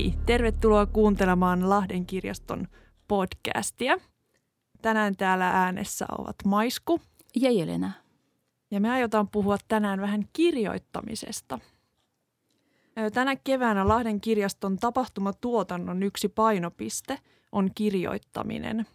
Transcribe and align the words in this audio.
Hei, 0.00 0.14
tervetuloa 0.26 0.86
kuuntelemaan 0.86 1.70
Lahden 1.70 2.06
kirjaston 2.06 2.68
podcastia. 3.08 3.98
Tänään 4.82 5.16
täällä 5.16 5.50
äänessä 5.50 6.06
ovat 6.18 6.36
Maisku 6.44 7.00
ja 7.36 7.50
Jelena. 7.50 7.92
Ja 8.70 8.80
me 8.80 8.90
aiotaan 8.90 9.28
puhua 9.28 9.56
tänään 9.68 10.00
vähän 10.00 10.24
kirjoittamisesta. 10.32 11.58
Tänä 13.12 13.36
keväänä 13.36 13.88
Lahden 13.88 14.20
kirjaston 14.20 14.76
tapahtumatuotannon 14.76 16.02
yksi 16.02 16.28
painopiste 16.28 17.18
on 17.52 17.70
kirjoittaminen. 17.74 18.86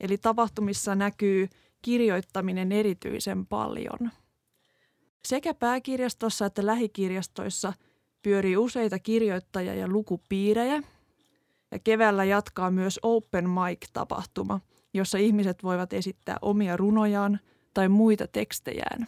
Eli 0.00 0.18
tapahtumissa 0.18 0.94
näkyy 0.94 1.48
kirjoittaminen 1.82 2.72
erityisen 2.72 3.46
paljon. 3.46 4.10
Sekä 5.24 5.54
pääkirjastossa 5.54 6.46
että 6.46 6.66
lähikirjastoissa 6.66 7.72
pyörii 8.22 8.56
useita 8.56 8.98
kirjoittajia 8.98 9.74
ja 9.74 9.88
lukupiirejä. 9.88 10.82
Ja 11.70 11.78
keväällä 11.78 12.24
jatkaa 12.24 12.70
myös 12.70 13.00
Open 13.02 13.50
Mic-tapahtuma, 13.50 14.60
jossa 14.94 15.18
ihmiset 15.18 15.62
voivat 15.62 15.92
esittää 15.92 16.36
omia 16.42 16.76
runojaan 16.76 17.40
tai 17.74 17.88
muita 17.88 18.26
tekstejään. 18.26 19.06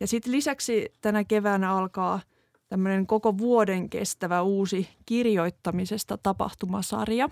Ja 0.00 0.06
sitten 0.06 0.32
lisäksi 0.32 0.92
tänä 1.00 1.24
keväänä 1.24 1.72
alkaa 1.72 2.20
tämmöinen 2.68 3.06
koko 3.06 3.38
vuoden 3.38 3.90
kestävä 3.90 4.42
uusi 4.42 4.88
kirjoittamisesta 5.06 6.18
tapahtumasarja. 6.18 7.30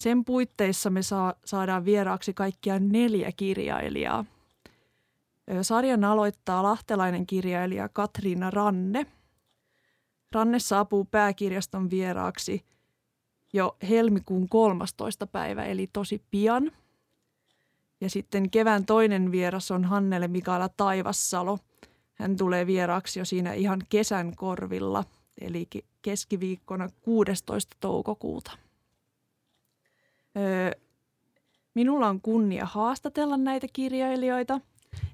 Sen 0.00 0.24
puitteissa 0.24 0.90
me 0.90 1.02
saa, 1.02 1.34
saadaan 1.44 1.84
vieraaksi 1.84 2.34
kaikkiaan 2.34 2.88
neljä 2.88 3.32
kirjailijaa. 3.36 4.24
Sarjan 5.62 6.04
aloittaa 6.04 6.62
lahtelainen 6.62 7.26
kirjailija 7.26 7.88
Katriina 7.88 8.50
Ranne. 8.50 9.06
Ranne 10.32 10.58
saapuu 10.58 11.04
pääkirjaston 11.04 11.90
vieraaksi 11.90 12.64
jo 13.52 13.76
helmikuun 13.88 14.48
13. 14.48 15.26
päivä, 15.26 15.64
eli 15.64 15.88
tosi 15.92 16.22
pian– 16.30 16.70
ja 18.00 18.10
sitten 18.10 18.50
kevään 18.50 18.86
toinen 18.86 19.32
vieras 19.32 19.70
on 19.70 19.84
Hannele 19.84 20.28
Mikaela 20.28 20.68
Taivassalo. 20.76 21.58
Hän 22.14 22.36
tulee 22.36 22.66
vieraaksi 22.66 23.18
jo 23.18 23.24
siinä 23.24 23.52
ihan 23.52 23.82
kesän 23.88 24.36
korvilla, 24.36 25.04
eli 25.40 25.68
keskiviikkona 26.02 26.88
16. 27.00 27.76
toukokuuta. 27.80 28.50
Öö, 30.36 30.70
minulla 31.74 32.08
on 32.08 32.20
kunnia 32.20 32.64
haastatella 32.64 33.36
näitä 33.36 33.66
kirjailijoita 33.72 34.60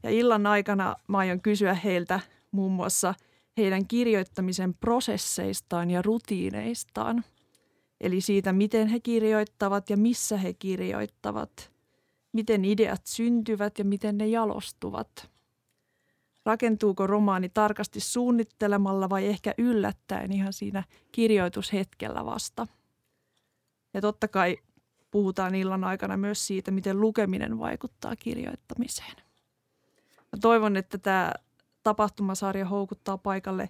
ja 0.03 0.11
illan 0.11 0.47
aikana 0.47 0.97
mä 1.09 1.19
aion 1.19 1.41
kysyä 1.41 1.75
heiltä 1.75 2.21
muun 2.51 2.73
muassa 2.73 3.15
heidän 3.57 3.87
kirjoittamisen 3.87 4.75
prosesseistaan 4.75 5.91
ja 5.91 6.03
rutiineistaan. 6.03 7.25
Eli 8.01 8.21
siitä, 8.21 8.53
miten 8.53 8.89
he 8.89 9.01
kirjoittavat 9.01 9.91
ja 9.91 9.97
missä 9.97 10.37
he 10.37 10.53
kirjoittavat– 10.53 11.51
miten 12.37 12.65
ideat 12.65 13.07
syntyvät 13.07 13.79
ja 13.79 13.85
miten 13.85 14.19
ne 14.19 14.27
jalostuvat. 14.27 15.31
Rakentuuko 16.45 17.07
romaani 17.07 17.49
tarkasti 17.49 18.01
suunnittelemalla 18.01 19.11
vai 19.11 19.27
ehkä 19.27 19.55
yllättäen 19.59 20.33
ihan 20.33 20.53
siinä 20.53 20.85
kirjoitushetkellä 21.13 22.25
vasta? 22.25 22.67
Ja 23.95 24.01
totta 24.01 24.29
kai 24.29 24.57
puhutaan 25.11 25.55
illan 25.55 25.85
aikana 25.85 26.17
myös 26.17 26.47
siitä, 26.47 26.71
miten 26.71 27.01
lukeminen 27.01 27.59
vaikuttaa 27.59 28.17
kirjoittamiseen. 28.17 29.17
Mä 30.19 30.39
toivon, 30.41 30.77
että 30.77 30.99
tämä 30.99 31.33
tapahtumasarja 31.87 32.65
houkuttaa 32.67 33.19
paikalle 33.19 33.69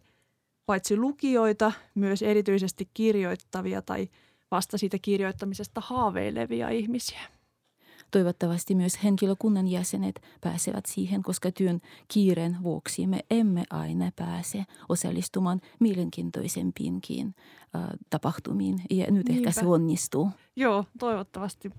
paitsi 0.66 0.96
lukijoita, 0.96 1.72
myös 1.94 2.22
erityisesti 2.22 2.88
kirjoittavia 2.94 3.82
tai 3.82 4.08
vasta 4.50 4.78
siitä 4.78 4.98
kirjoittamisesta 5.02 5.82
haaveilevia 5.84 6.68
ihmisiä. 6.68 7.20
Toivottavasti 8.10 8.74
myös 8.74 9.04
henkilökunnan 9.04 9.68
jäsenet 9.68 10.22
pääsevät 10.40 10.86
siihen, 10.86 11.22
koska 11.22 11.52
työn 11.52 11.80
kiireen 12.08 12.56
vuoksi 12.62 13.06
me 13.06 13.20
emme 13.30 13.64
aina 13.70 14.10
pääse 14.16 14.64
osallistumaan 14.88 15.60
mielenkiintoisempiinkin 15.80 17.34
äh, 17.76 17.82
tapahtumiin. 18.10 18.82
Ja 18.90 19.10
nyt 19.10 19.28
Niinpä. 19.28 19.48
ehkä 19.48 19.60
se 19.60 19.66
onnistuu. 19.66 20.30
Joo, 20.56 20.84
toivottavasti 20.98 21.70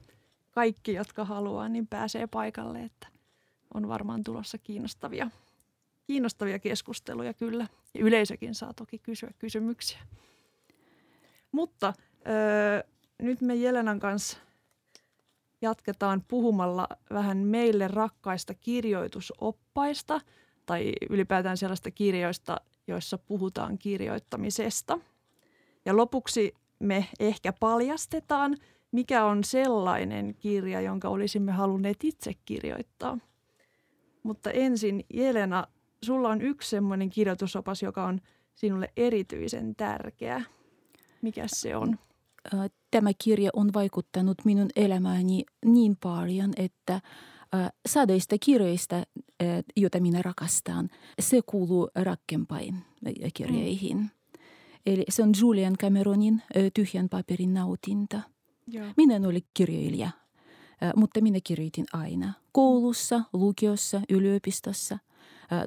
kaikki, 0.52 0.94
jotka 0.94 1.26
haluaa, 1.26 1.70
niin 1.70 1.88
pääsee 1.88 2.28
paikalle, 2.28 2.84
että 2.84 3.08
on 3.74 3.88
varmaan 3.88 4.24
tulossa 4.24 4.58
kiinnostavia, 4.58 5.30
kiinnostavia 6.08 6.60
keskusteluja 6.60 7.34
kyllä. 7.34 7.68
Yleisökin 7.96 8.56
saa 8.56 8.74
toki 8.74 9.00
kysyä 9.00 9.32
kysymyksiä. 9.40 10.00
Mutta 11.52 11.94
öö, 12.28 12.84
nyt 13.22 13.42
me 13.42 13.56
Jelenan 13.56 14.00
kanssa 14.00 14.38
jatketaan 15.62 16.24
puhumalla 16.28 16.88
vähän 17.14 17.38
meille 17.38 17.88
rakkaista 17.88 18.54
kirjoitusoppaista 18.54 20.22
tai 20.66 20.94
ylipäätään 21.10 21.58
sellaista 21.58 21.92
kirjoista, 21.92 22.62
joissa 22.88 23.18
puhutaan 23.18 23.78
kirjoittamisesta. 23.78 25.00
Ja 25.86 25.98
lopuksi 25.98 26.54
me 26.80 27.08
ehkä 27.20 27.54
paljastetaan, 27.54 28.58
mikä 28.92 29.26
on 29.26 29.44
sellainen 29.44 30.36
kirja, 30.40 30.82
jonka 30.82 31.10
olisimme 31.10 31.52
halunneet 31.52 32.04
itse 32.04 32.32
kirjoittaa. 32.46 33.18
Mutta 34.24 34.52
ensin 34.52 35.06
Jelena, 35.14 35.68
sulla 36.04 36.30
on 36.30 36.42
yksi 36.42 36.70
sellainen 36.70 37.10
kirjoitusopas, 37.10 37.84
joka 37.84 38.06
on 38.06 38.22
sinulle 38.54 38.92
erityisen 38.98 39.76
tärkeä. 39.76 40.44
Mikä 41.22 41.44
se 41.48 41.76
on? 41.76 42.00
tämä 42.92 43.10
kirja 43.24 43.50
on 43.54 43.74
vaikuttanut 43.74 44.38
minun 44.46 44.70
elämääni 44.76 45.44
niin 45.66 45.98
paljon, 46.04 46.54
että 46.58 47.02
sadeista 47.88 48.36
kirjoista, 48.40 49.04
joita 49.78 50.00
minä 50.00 50.22
rakastan, 50.22 50.90
se 51.20 51.42
kuuluu 51.46 51.90
rakkempain 51.96 52.76
kirjeihin. 53.34 53.98
Mm. 53.98 54.10
Eli 54.86 55.06
se 55.10 55.24
on 55.24 55.32
Julian 55.42 55.78
Cameronin 55.78 56.42
Tyhjän 56.74 57.10
paperin 57.10 57.54
nautinta. 57.54 58.22
Joo. 58.68 58.86
Minä 58.98 59.28
olin 59.28 59.46
kirjailija, 59.54 60.10
mutta 60.96 61.22
minä 61.22 61.40
kirjoitin 61.44 61.86
aina. 61.94 62.34
Koulussa, 62.52 63.22
lukiossa, 63.34 64.02
yliopistossa. 64.10 64.98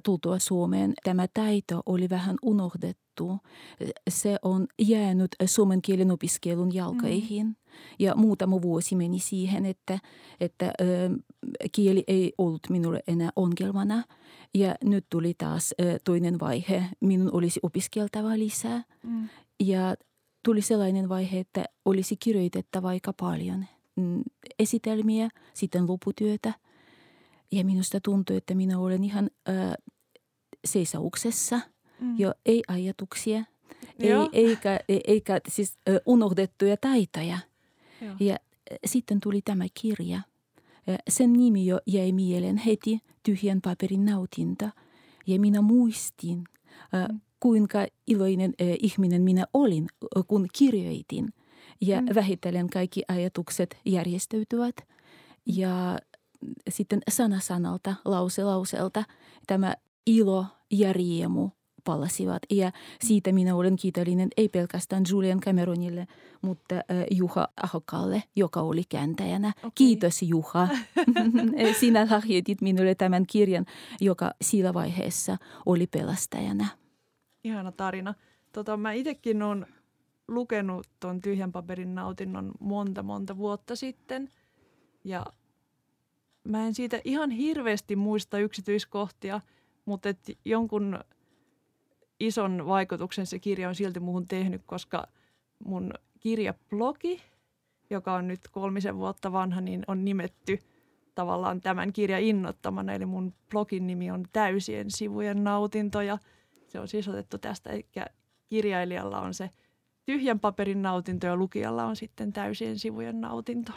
Tultua 0.02 0.38
Suomeen 0.38 0.92
tämä 1.04 1.26
taito 1.34 1.82
oli 1.86 2.08
vähän 2.08 2.36
unohdettu 2.42 3.10
muuttuu. 3.20 3.48
Se 4.10 4.36
on 4.42 4.66
jäänyt 4.78 5.36
suomen 5.44 5.82
kielen 5.82 6.10
opiskelun 6.10 6.74
jalkaihin. 6.74 7.46
Mm. 7.46 7.54
Ja 7.98 8.14
muutama 8.14 8.62
vuosi 8.62 8.96
meni 8.96 9.18
siihen, 9.18 9.66
että, 9.66 9.98
että 10.40 10.72
ö, 10.80 11.10
kieli 11.72 12.04
ei 12.06 12.32
ollut 12.38 12.60
minulle 12.70 13.02
enää 13.08 13.30
ongelmana. 13.36 14.04
Ja 14.54 14.74
nyt 14.84 15.06
tuli 15.10 15.34
taas 15.38 15.74
ö, 15.80 15.98
toinen 16.04 16.40
vaihe. 16.40 16.84
Minun 17.00 17.30
olisi 17.32 17.60
opiskeltava 17.62 18.38
lisää. 18.38 18.84
Mm. 19.02 19.28
Ja 19.60 19.94
tuli 20.44 20.62
sellainen 20.62 21.08
vaihe, 21.08 21.38
että 21.38 21.64
olisi 21.84 22.16
kirjoitettava 22.16 22.88
aika 22.88 23.12
paljon 23.20 23.66
mm, 23.96 24.22
esitelmiä, 24.58 25.28
sitten 25.54 25.88
loputyötä. 25.88 26.54
Ja 27.52 27.64
minusta 27.64 28.00
tuntui, 28.00 28.36
että 28.36 28.54
minä 28.54 28.78
olen 28.78 29.04
ihan 29.04 29.30
ö, 29.48 29.52
seisauksessa– 30.64 31.60
mm. 32.00 32.18
jo 32.18 32.34
ei 32.46 32.62
ajatuksia, 32.68 33.44
ei, 33.98 34.12
eikä, 34.32 34.80
e, 34.88 34.98
eikä 35.06 35.40
siis 35.48 35.78
unohdettuja 36.06 36.76
taitoja. 36.76 37.38
Joo. 38.00 38.14
Ja 38.20 38.36
sitten 38.86 39.20
tuli 39.20 39.42
tämä 39.42 39.64
kirja. 39.80 40.20
Sen 41.08 41.32
nimi 41.32 41.66
jo 41.66 41.80
jäi 41.86 42.12
mieleen 42.12 42.56
heti 42.56 42.98
tyhjän 43.22 43.60
paperin 43.60 44.04
nautinta. 44.04 44.70
Ja 45.26 45.40
minä 45.40 45.60
muistin, 45.60 46.38
mm. 46.38 47.20
kuinka 47.40 47.86
iloinen 48.06 48.54
ihminen 48.82 49.22
minä 49.22 49.46
olin, 49.54 49.86
kun 50.26 50.46
kirjoitin. 50.58 51.32
Ja 51.80 52.00
mm. 52.00 52.06
vähitellen 52.14 52.70
kaikki 52.70 53.02
ajatukset 53.08 53.76
järjestäytyvät. 53.84 54.76
Ja 55.46 55.98
sitten 56.70 57.00
sana 57.10 57.40
sanalta, 57.40 57.94
lause 58.04 58.44
lauselta 58.44 59.04
tämä 59.46 59.74
ilo 60.06 60.46
ja 60.70 60.92
riemu 60.92 61.50
palasivat. 61.84 62.42
Ja 62.50 62.72
siitä 63.00 63.32
minä 63.32 63.54
olen 63.56 63.76
kiitollinen 63.76 64.28
ei 64.36 64.48
pelkästään 64.48 65.02
Julian 65.10 65.40
Cameronille, 65.40 66.06
mutta 66.42 66.74
Juha 67.10 67.48
Ahokalle, 67.62 68.22
joka 68.36 68.60
oli 68.60 68.82
kääntäjänä. 68.88 69.52
Okay. 69.58 69.70
Kiitos 69.74 70.22
Juha. 70.22 70.68
Sinä 71.80 72.06
lahjoitit 72.10 72.60
minulle 72.60 72.94
tämän 72.94 73.26
kirjan, 73.26 73.66
joka 74.00 74.34
sillä 74.42 74.74
vaiheessa 74.74 75.36
oli 75.66 75.86
pelastajana. 75.86 76.66
Ihana 77.44 77.72
tarina. 77.72 78.14
Tota, 78.52 78.76
mä 78.76 78.92
itsekin 78.92 79.42
olen 79.42 79.66
lukenut 80.28 80.86
tuon 81.00 81.20
tyhjän 81.20 81.52
paperin 81.52 81.94
nautinnon 81.94 82.52
monta 82.60 83.02
monta 83.02 83.36
vuotta 83.36 83.76
sitten. 83.76 84.28
Ja 85.04 85.26
mä 86.44 86.66
en 86.66 86.74
siitä 86.74 87.00
ihan 87.04 87.30
hirveästi 87.30 87.96
muista 87.96 88.38
yksityiskohtia, 88.38 89.40
mutta 89.84 90.08
et 90.08 90.18
jonkun 90.44 90.98
ison 92.20 92.66
vaikutuksen 92.66 93.26
se 93.26 93.38
kirja 93.38 93.68
on 93.68 93.74
silti 93.74 94.00
muuhun 94.00 94.26
tehnyt, 94.26 94.62
koska 94.66 95.06
mun 95.64 95.94
kirjablogi, 96.20 97.22
joka 97.90 98.14
on 98.14 98.28
nyt 98.28 98.40
kolmisen 98.50 98.96
vuotta 98.96 99.32
vanha, 99.32 99.60
niin 99.60 99.82
on 99.86 100.04
nimetty 100.04 100.58
tavallaan 101.14 101.60
tämän 101.60 101.92
kirjan 101.92 102.22
innottamana. 102.22 102.92
Eli 102.92 103.06
mun 103.06 103.34
blogin 103.50 103.86
nimi 103.86 104.10
on 104.10 104.24
Täysien 104.32 104.90
sivujen 104.90 105.44
nautinto 105.44 106.00
ja 106.00 106.18
se 106.68 106.80
on 106.80 106.88
siis 106.88 107.08
otettu 107.08 107.38
tästä, 107.38 107.70
eli 107.70 107.86
kirjailijalla 108.46 109.20
on 109.20 109.34
se 109.34 109.50
tyhjän 110.06 110.40
paperin 110.40 110.82
nautinto 110.82 111.26
ja 111.26 111.36
lukijalla 111.36 111.84
on 111.84 111.96
sitten 111.96 112.32
täysien 112.32 112.78
sivujen 112.78 113.20
nautinto. 113.20 113.72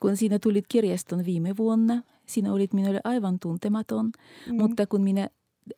Kun 0.00 0.16
sinä 0.16 0.38
tulit 0.38 0.64
kirjaston 0.68 1.24
viime 1.24 1.56
vuonna, 1.56 2.02
sinä 2.26 2.52
olit 2.52 2.72
minulle 2.72 3.00
aivan 3.04 3.38
tuntematon, 3.38 4.10
mm. 4.46 4.56
mutta 4.56 4.86
kun 4.86 5.02
minä 5.02 5.28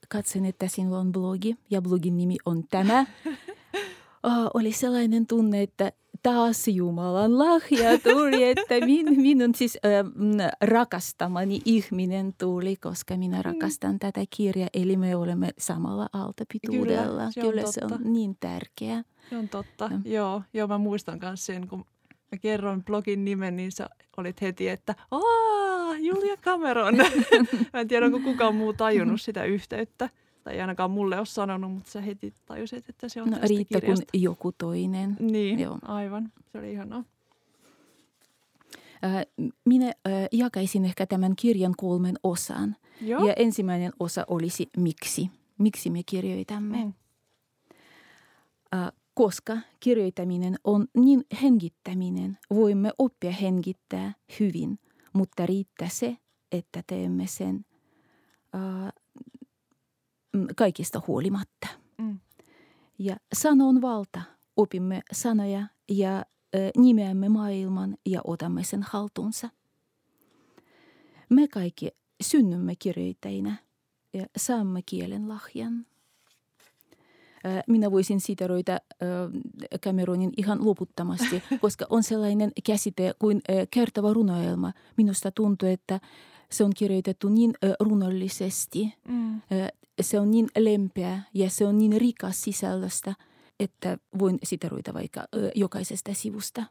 katsoin, 0.09 0.45
että 0.45 0.69
sinulla 0.69 0.99
on 0.99 1.13
blogi 1.13 1.57
ja 1.71 1.83
blogin 1.83 2.17
nimi 2.17 2.37
on 2.47 2.65
tämä, 2.71 3.07
oh, 4.23 4.51
oli 4.55 4.73
sellainen 4.73 5.27
tunne, 5.27 5.63
että 5.63 5.93
taas 6.23 6.69
Jumalan 6.69 7.39
lahja 7.39 7.99
tuli, 7.99 8.45
että 8.45 8.75
min, 8.87 9.07
minun 9.23 9.55
siis 9.55 9.79
äh, 9.87 10.51
rakastamani 10.61 11.61
ihminen 11.65 12.35
tuli, 12.39 12.77
koska 12.77 13.17
minä 13.17 13.37
mm. 13.37 13.43
rakastan 13.45 13.93
mm. 13.93 13.99
tätä 13.99 14.21
kirjaa. 14.37 14.69
Eli 14.75 14.97
me 14.97 15.17
olemme 15.17 15.51
samalla 15.59 16.09
aaltopituudella. 16.13 17.03
Kyllä, 17.11 17.31
se 17.31 17.41
on, 17.41 17.51
Kyllä 17.51 17.73
se 17.73 17.81
on 17.85 18.13
niin 18.13 18.37
tärkeä. 18.41 19.05
Se 19.31 19.37
on 19.37 19.49
totta, 19.49 19.89
no. 19.89 20.01
joo. 20.05 20.43
Joo, 20.53 20.69
mä 20.69 20.79
muistan 20.79 21.19
myös 21.23 21.47
sen, 21.47 21.69
kun 21.69 21.85
mä 22.33 22.39
kerroin 22.39 22.85
blogin 22.85 23.25
nimen, 23.25 23.57
niin 23.57 23.73
sä 23.73 23.89
olit 24.17 24.41
heti, 24.41 24.69
että 24.69 24.95
aah, 25.11 26.01
Julia 26.01 26.37
Cameron. 26.37 26.97
mä 27.73 27.81
en 27.81 27.89
tiedä, 27.89 28.07
onko 28.07 28.21
kukaan 28.21 28.55
muu 28.55 28.73
tajunnut 28.73 29.21
sitä 29.21 29.45
yhteyttä 29.45 30.11
tai 30.45 30.61
ainakaan 30.61 30.91
mulle 30.91 31.19
ole 31.19 31.27
sanonut, 31.27 31.73
mutta 31.73 31.91
sä 31.91 32.01
heti 32.01 32.35
tajusit, 32.47 32.89
että 32.89 33.09
se 33.09 33.23
on 33.23 33.31
no, 33.31 33.39
tästä 33.39 33.65
kirjasta. 33.69 33.87
kun 33.87 34.21
joku 34.21 34.53
toinen. 34.53 35.17
Niin, 35.21 35.59
Joo. 35.59 35.79
aivan. 35.83 36.33
Se 36.53 36.59
oli 36.59 36.73
ihanaa. 36.73 37.05
Minä 39.65 39.93
jakaisin 40.33 40.85
ehkä 40.85 41.07
tämän 41.07 41.37
kirjan 41.37 41.75
kolmen 41.77 42.17
osan. 42.23 42.77
Joo. 43.01 43.27
Ja 43.27 43.35
ensimmäinen 43.37 43.93
osa 44.01 44.25
olisi 44.29 44.71
miksi. 44.77 45.31
Miksi 45.59 45.91
me 45.91 46.03
kirjoitamme. 46.07 46.85
Mm. 46.85 46.93
Koska 49.19 49.59
kirjoittaminen 49.81 50.57
on 50.65 50.87
niin 50.97 51.25
hengittäminen, 51.43 52.39
voimme 52.51 52.93
oppia 52.99 53.33
hengittää 53.33 54.15
hyvin, 54.41 54.79
mutta 55.13 55.47
riittää 55.47 55.89
se, 55.89 56.17
että 56.53 56.83
teemme 56.87 57.27
sen 57.27 57.65
Mm, 60.33 60.47
kaikista 60.57 61.03
huolimatta. 61.07 61.69
Mm. 61.99 62.19
Ja 62.99 63.17
sanon 63.33 63.83
valta. 63.83 64.23
Opimme 64.57 65.03
sanoja 65.13 65.67
ja 65.89 66.25
nimeämme 66.77 67.29
maailman 67.29 67.97
ja 68.07 68.21
otamme 68.25 68.65
sen 68.65 68.83
haltuunsa. 68.83 69.49
Me 71.31 71.49
kaikki 71.49 71.91
synnymme 72.23 72.75
kirjoittajina 72.79 73.57
ja 74.15 74.27
saamme 74.37 74.81
kielen 74.87 75.29
lahjan. 75.29 75.87
Minä 77.67 77.91
voisin 77.91 78.21
siteroida 78.21 78.79
Cameronin 79.85 80.33
ihan 80.37 80.65
loputtomasti, 80.67 81.43
koska 81.61 81.87
on 81.91 82.03
sellainen 82.03 82.53
käsite 82.67 83.15
kuin 83.19 83.41
kertova 83.71 84.13
runoelma. 84.13 84.73
Minusta 84.97 85.31
tuntuu, 85.31 85.69
että 85.69 86.01
se 86.51 86.65
on 86.65 86.73
kirjoitettu 86.77 87.29
niin 87.29 87.55
runollisesti. 87.81 88.95
Mm 89.09 89.41
se 90.01 90.21
on 90.21 90.31
niin 90.31 90.49
lempeä 90.59 91.21
ja 91.35 91.51
se 91.51 91.67
on 91.67 91.79
niin 91.79 92.01
rikas 92.01 92.43
sisällöstä, 92.43 93.15
että 93.61 93.99
voin 94.19 94.39
siteroida 94.43 94.95
vaikka 94.95 95.25
jokaisesta 95.55 96.15
sivusta. 96.15 96.65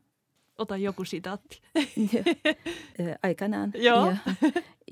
Ota 0.57 0.77
joku 0.77 1.05
sitaatti. 1.05 1.61
Aikanaan. 3.23 3.71
Joo. 3.75 4.05
Ja, 4.05 4.17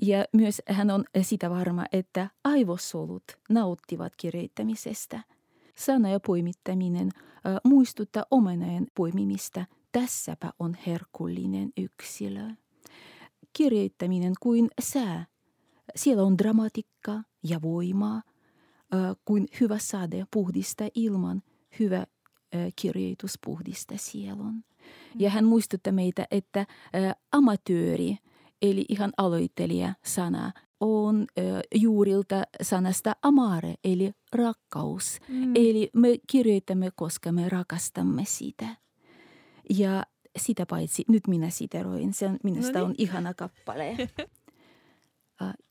ja 0.02 0.24
myös 0.32 0.62
hän 0.68 0.90
on 0.90 1.04
sitä 1.22 1.50
varma, 1.50 1.84
että 1.92 2.30
aivosolut 2.44 3.24
nauttivat 3.50 4.12
kirjoittamisesta. 4.16 5.20
Sana 5.78 6.08
ja 6.10 6.20
poimittaminen 6.20 7.10
muistuttaa 7.64 8.24
omeneen 8.30 8.86
poimimista. 8.94 9.64
Tässäpä 9.92 10.52
on 10.58 10.76
herkullinen 10.86 11.70
yksilö. 11.76 12.50
Kirjoittaminen 13.52 14.32
kuin 14.40 14.68
sää 14.80 15.26
siellä 15.96 16.22
on 16.22 16.38
dramatiikkaa 16.38 17.24
ja 17.42 17.62
voimaa, 17.62 18.22
kuin 19.24 19.48
hyvä 19.60 19.78
sade 19.78 20.26
puhdista 20.30 20.88
ilman, 20.94 21.42
hyvä 21.78 22.06
kirjoitus 22.76 23.38
puhdista 23.46 23.94
sielun. 23.96 24.52
Mm. 24.52 24.62
Ja 25.18 25.30
hän 25.30 25.44
muistuttaa 25.44 25.92
meitä, 25.92 26.26
että 26.30 26.66
amatööri, 27.32 28.16
eli 28.62 28.84
ihan 28.88 29.12
aloittelija 29.16 29.94
sana, 30.04 30.52
on 30.80 31.26
juurilta 31.74 32.42
sanasta 32.62 33.16
amare, 33.22 33.74
eli 33.84 34.12
rakkaus. 34.32 35.18
Mm. 35.28 35.52
Eli 35.54 35.90
me 35.92 36.08
kirjoitamme, 36.26 36.90
koska 36.96 37.32
me 37.32 37.48
rakastamme 37.48 38.24
sitä. 38.26 38.76
Ja 39.70 40.06
sitä 40.36 40.66
paitsi, 40.66 41.04
nyt 41.08 41.26
minä 41.26 41.50
siteroin, 41.50 42.12
se 42.12 42.26
on, 42.26 42.38
minusta 42.42 42.72
no 42.72 42.78
niin. 42.78 42.90
on 42.90 42.94
ihana 42.98 43.34
kappale. 43.34 43.96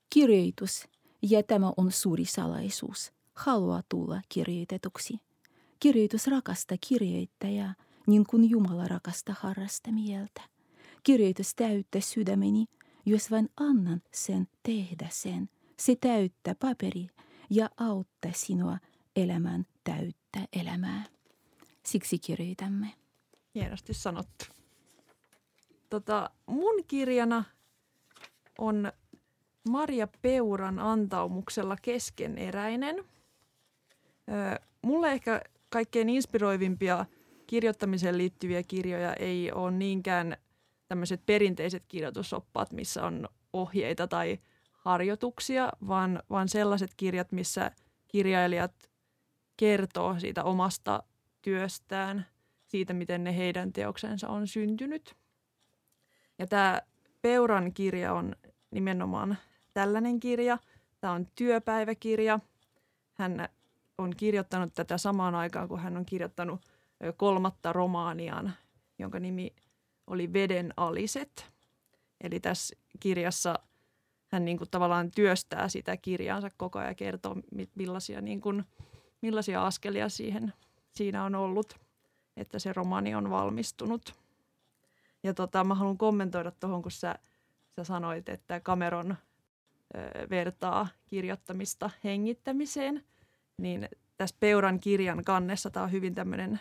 Kirjoitus, 0.10 0.88
ja 1.22 1.44
tämä 1.44 1.72
on 1.78 1.92
suuri 1.92 2.26
salaisuus, 2.26 3.14
haluaa 3.34 3.82
tulla 3.90 4.22
kirjoitetuksi. 4.30 5.18
Kirjoitus 5.80 6.28
rakastaa 6.28 6.78
kirjoittajaa, 6.88 7.74
niin 8.08 8.26
kuin 8.26 8.50
Jumala 8.50 8.88
rakastaa 8.88 9.36
harrasta 9.40 9.92
mieltä. 9.92 10.42
Kirjoitus 11.04 11.56
täyttää 11.56 12.02
sydämeni, 12.02 12.66
jos 13.06 13.32
vain 13.32 13.50
annan 13.58 14.02
sen 14.14 14.48
tehdä 14.64 15.08
sen. 15.12 15.50
Se 15.80 15.96
täyttää 15.96 16.56
paperi 16.56 17.08
ja 17.50 17.70
auttaa 17.78 18.32
sinua 18.36 18.78
elämään 19.16 19.66
täyttä 19.84 20.40
elämää. 20.62 21.04
Siksi 21.86 22.20
kirjoitamme. 22.20 22.94
Hienosti 23.56 23.94
sanottu. 23.94 24.46
Tota, 25.90 26.30
mun 26.46 26.84
kirjana 26.88 27.44
on 28.58 28.92
Maria 29.70 30.08
Peuran 30.22 30.80
antaumuksella 30.80 31.76
keskeneräinen. 31.82 33.04
mulle 34.82 35.12
ehkä 35.12 35.42
kaikkein 35.70 36.10
inspiroivimpia 36.10 37.06
kirjoittamiseen 37.48 38.18
liittyviä 38.18 38.64
kirjoja 38.64 39.14
ei 39.14 39.52
ole 39.52 39.72
niinkään 39.72 40.38
tämmöiset 40.88 41.26
perinteiset 41.26 41.84
kirjoitusoppaat, 41.88 42.74
missä 42.74 43.06
on 43.06 43.30
ohjeita 43.54 44.08
tai 44.08 44.40
harjoituksia, 44.72 45.70
vaan, 45.88 46.24
vaan 46.30 46.50
sellaiset 46.50 46.92
kirjat, 46.98 47.32
missä 47.32 47.72
kirjailijat 48.08 48.90
kertoo 49.58 50.20
siitä 50.20 50.44
omasta 50.44 51.04
työstään, 51.42 52.26
siitä 52.68 52.94
miten 52.94 53.24
ne 53.24 53.38
heidän 53.38 53.74
teoksensa 53.74 54.28
on 54.28 54.48
syntynyt. 54.48 55.16
Ja 56.40 56.48
tämä 56.48 56.82
Peuran 57.22 57.74
kirja 57.74 58.14
on 58.14 58.36
nimenomaan 58.72 59.38
tällainen 59.74 60.20
kirja. 60.20 60.58
Tämä 61.00 61.14
on 61.14 61.28
työpäiväkirja. 61.36 62.40
Hän 63.14 63.50
on 63.98 64.14
kirjoittanut 64.18 64.74
tätä 64.74 64.98
samaan 64.98 65.36
aikaan, 65.36 65.68
kun 65.68 65.80
hän 65.80 65.98
on 65.98 66.06
kirjoittanut 66.06 66.62
kolmatta 67.18 67.74
romaaniaan, 67.74 68.54
jonka 69.00 69.20
nimi 69.20 69.56
oli 70.08 70.34
Veden 70.34 70.74
aliset. 70.78 71.52
Eli 72.22 72.40
tässä 72.40 72.76
kirjassa 73.00 73.60
hän 74.28 74.46
niin 74.46 74.58
kuin 74.58 74.70
tavallaan 74.70 75.12
työstää 75.12 75.70
sitä 75.70 75.98
kirjaansa 75.98 76.50
koko 76.58 76.80
ajan 76.80 76.92
ja 76.92 76.96
kertoo, 76.96 77.36
millaisia, 77.76 78.22
niin 78.22 78.42
kuin, 78.42 78.64
millaisia 79.22 79.66
askelia 79.66 80.10
siihen, 80.10 80.54
siinä 80.92 81.24
on 81.24 81.36
ollut, 81.36 81.76
että 82.38 82.60
se 82.60 82.74
romaani 82.74 83.16
on 83.16 83.30
valmistunut. 83.30 84.14
Ja 85.24 85.34
tota, 85.34 85.64
mä 85.64 85.76
haluan 85.76 85.98
kommentoida 85.98 86.52
tuohon, 86.52 86.82
kun 86.82 86.92
sä, 86.92 87.16
sä 87.76 87.84
sanoit, 87.84 88.30
että 88.30 88.60
Cameron 88.60 89.16
vertaa 90.30 90.88
kirjoittamista 91.08 91.90
hengittämiseen, 92.04 93.04
niin 93.58 93.90
tässä 94.18 94.36
Peuran 94.40 94.80
kirjan 94.80 95.24
kannessa 95.24 95.70
tämä 95.70 95.84
on 95.84 95.92
hyvin 95.92 96.16
tämmöinen 96.16 96.60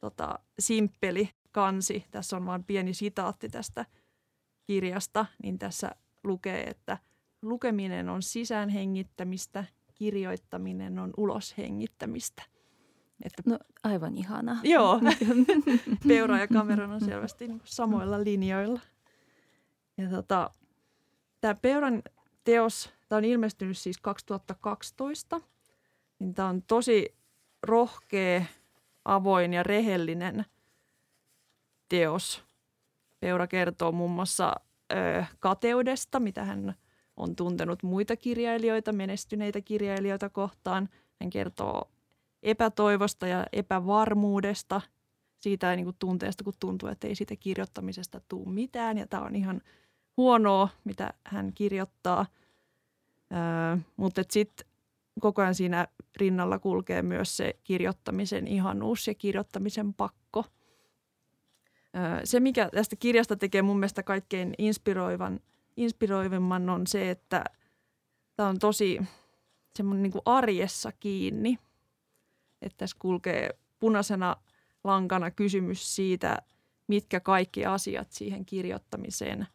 tota, 0.00 0.38
simppeli 0.58 1.30
kansi. 1.56 2.04
Tässä 2.10 2.36
on 2.36 2.46
vain 2.46 2.64
pieni 2.64 2.94
sitaatti 2.94 3.48
tästä 3.48 3.86
kirjasta, 4.64 5.26
niin 5.42 5.58
tässä 5.58 5.90
lukee, 6.24 6.64
että 6.64 6.98
lukeminen 7.42 8.08
on 8.08 8.22
sisäänhengittämistä, 8.22 9.64
kirjoittaminen 9.94 10.98
on 10.98 11.14
uloshengittämistä. 11.16 12.42
Että, 13.24 13.42
no 13.46 13.58
aivan 13.82 14.16
ihana. 14.16 14.60
Joo, 14.62 15.00
Peura 16.08 16.38
ja 16.38 16.48
Cameron 16.48 16.90
on 16.90 17.00
selvästi 17.00 17.48
niin 17.48 17.60
samoilla 17.64 18.24
linjoilla. 18.24 18.80
Ja 19.96 20.10
tota, 20.10 20.50
tämä 21.40 21.54
Peuran 21.54 22.02
teos, 22.44 22.90
tämä 23.08 23.16
on 23.16 23.24
ilmestynyt 23.24 23.78
siis 23.78 23.98
2012, 23.98 25.40
niin 26.18 26.34
tämä 26.34 26.48
on 26.48 26.62
tosi 26.62 27.14
rohkea, 27.62 28.44
avoin 29.04 29.52
ja 29.52 29.62
rehellinen 29.62 30.44
teos. 31.88 32.44
Peura 33.20 33.46
kertoo 33.46 33.92
muun 33.92 34.10
muassa 34.10 34.54
ö, 34.92 35.24
kateudesta, 35.40 36.20
mitä 36.20 36.44
hän 36.44 36.74
on 37.16 37.36
tuntenut 37.36 37.82
muita 37.82 38.16
kirjailijoita, 38.16 38.92
menestyneitä 38.92 39.60
kirjailijoita 39.60 40.28
kohtaan. 40.28 40.88
Hän 41.20 41.30
kertoo 41.30 41.90
epätoivosta 42.42 43.26
ja 43.26 43.46
epävarmuudesta, 43.52 44.80
siitä 45.38 45.76
niin 45.76 45.84
kuin 45.84 45.96
tunteesta, 45.98 46.44
kun 46.44 46.52
tuntuu, 46.60 46.88
että 46.88 47.08
ei 47.08 47.14
siitä 47.14 47.36
kirjoittamisesta 47.36 48.20
tule 48.28 48.48
mitään. 48.48 48.98
Ja 48.98 49.06
tämä 49.06 49.22
on 49.22 49.36
ihan 49.36 49.60
huonoa, 50.16 50.68
mitä 50.84 51.14
hän 51.24 51.52
kirjoittaa. 51.54 52.26
Öö, 53.32 53.76
mutta 53.96 54.22
sitten 54.30 54.66
koko 55.20 55.42
ajan 55.42 55.54
siinä 55.54 55.88
rinnalla 56.16 56.58
kulkee 56.58 57.02
myös 57.02 57.36
se 57.36 57.56
kirjoittamisen 57.64 58.48
ihanuus 58.48 59.06
ja 59.06 59.14
kirjoittamisen 59.14 59.94
pakko. 59.94 60.25
Se, 62.24 62.40
mikä 62.40 62.68
tästä 62.74 62.96
kirjasta 62.96 63.36
tekee 63.36 63.62
mun 63.62 63.78
mielestä 63.78 64.02
kaikkein 64.02 64.54
inspiroivan, 64.58 65.40
inspiroivimman 65.76 66.70
on 66.70 66.86
se, 66.86 67.10
että 67.10 67.44
tämä 68.36 68.48
on 68.48 68.58
tosi 68.58 69.00
semmoinen 69.76 70.02
niin 70.02 70.22
arjessa 70.24 70.92
kiinni. 70.92 71.58
Että 72.62 72.76
tässä 72.76 72.96
kulkee 72.98 73.50
punaisena 73.78 74.36
lankana 74.84 75.30
kysymys 75.30 75.96
siitä, 75.96 76.38
mitkä 76.86 77.20
kaikki 77.20 77.66
asiat 77.66 78.12
siihen 78.12 78.46
kirjoittamiseen 78.46 79.46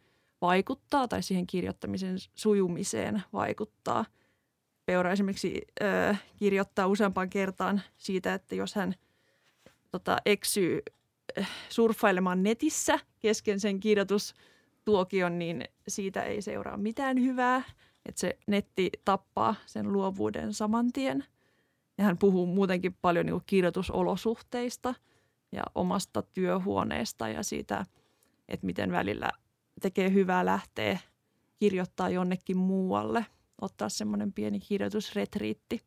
vaikuttaa 0.41 1.07
tai 1.07 1.23
siihen 1.23 1.47
kirjoittamisen 1.47 2.17
sujumiseen 2.35 3.23
vaikuttaa. 3.33 4.05
Peura 4.85 5.11
esimerkiksi 5.11 5.61
ö, 5.81 6.15
kirjoittaa 6.37 6.87
useampaan 6.87 7.29
kertaan 7.29 7.81
siitä, 7.97 8.33
että 8.33 8.55
jos 8.55 8.75
hän 8.75 8.95
tota, 9.91 10.17
eksyy 10.25 10.81
surffailemaan 11.69 12.43
netissä 12.43 12.99
kesken 13.19 13.59
sen 13.59 13.79
kirjoitustuokion, 13.79 15.39
niin 15.39 15.63
siitä 15.87 16.23
ei 16.23 16.41
seuraa 16.41 16.77
mitään 16.77 17.21
hyvää. 17.21 17.63
Että 18.05 18.19
se 18.19 18.37
netti 18.47 18.89
tappaa 19.05 19.55
sen 19.65 19.93
luovuuden 19.93 20.53
saman 20.53 20.91
tien. 20.93 21.25
Ja 21.97 22.03
hän 22.03 22.17
puhuu 22.17 22.45
muutenkin 22.45 22.97
paljon 23.01 23.25
niin 23.25 23.41
kirjoitusolosuhteista– 23.45 24.95
ja 25.51 25.63
omasta 25.75 26.21
työhuoneesta 26.21 27.29
ja 27.29 27.43
siitä, 27.43 27.85
että 28.47 28.65
miten 28.65 28.91
välillä 28.91 29.29
tekee 29.81 30.13
hyvää 30.13 30.45
lähteä 30.45 30.99
kirjoittaa 31.59 32.09
jonnekin 32.09 32.57
muualle, 32.57 33.25
ottaa 33.61 33.89
semmoinen 33.89 34.33
pieni 34.33 34.59
kirjoitusretriitti. 34.59 35.81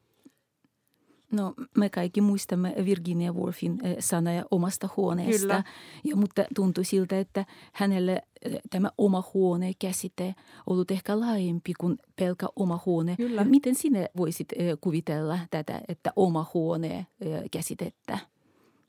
No 1.33 1.55
me 1.77 1.91
kaikki 1.91 2.21
muistamme 2.21 2.75
Virginia 2.85 3.33
Woolfin 3.33 3.79
eh, 3.83 3.97
sanoja 4.01 4.45
omasta 4.51 4.89
huoneesta, 4.97 5.41
Kyllä. 5.41 5.65
Ja, 6.05 6.17
mutta 6.17 6.45
tuntui 6.55 6.85
siltä, 6.85 7.19
että 7.19 7.47
hänelle 7.73 8.23
eh, 8.43 8.61
tämä 8.71 8.91
oma 8.99 9.25
huone 9.35 9.73
käsite 9.79 10.35
ollut 10.67 10.91
ehkä 10.91 11.21
laajempi 11.21 11.73
kuin 11.81 11.99
pelkä 12.17 12.47
oma 12.57 12.81
huone. 12.87 13.17
Kyllä. 13.17 13.45
Miten 13.45 13.75
sinä 13.75 14.09
voisit 14.17 14.49
eh, 14.57 14.77
kuvitella 14.81 15.39
tätä, 15.51 15.81
että 15.89 16.13
oma 16.17 16.51
huone 16.55 17.07
käsitettä? 17.51 18.19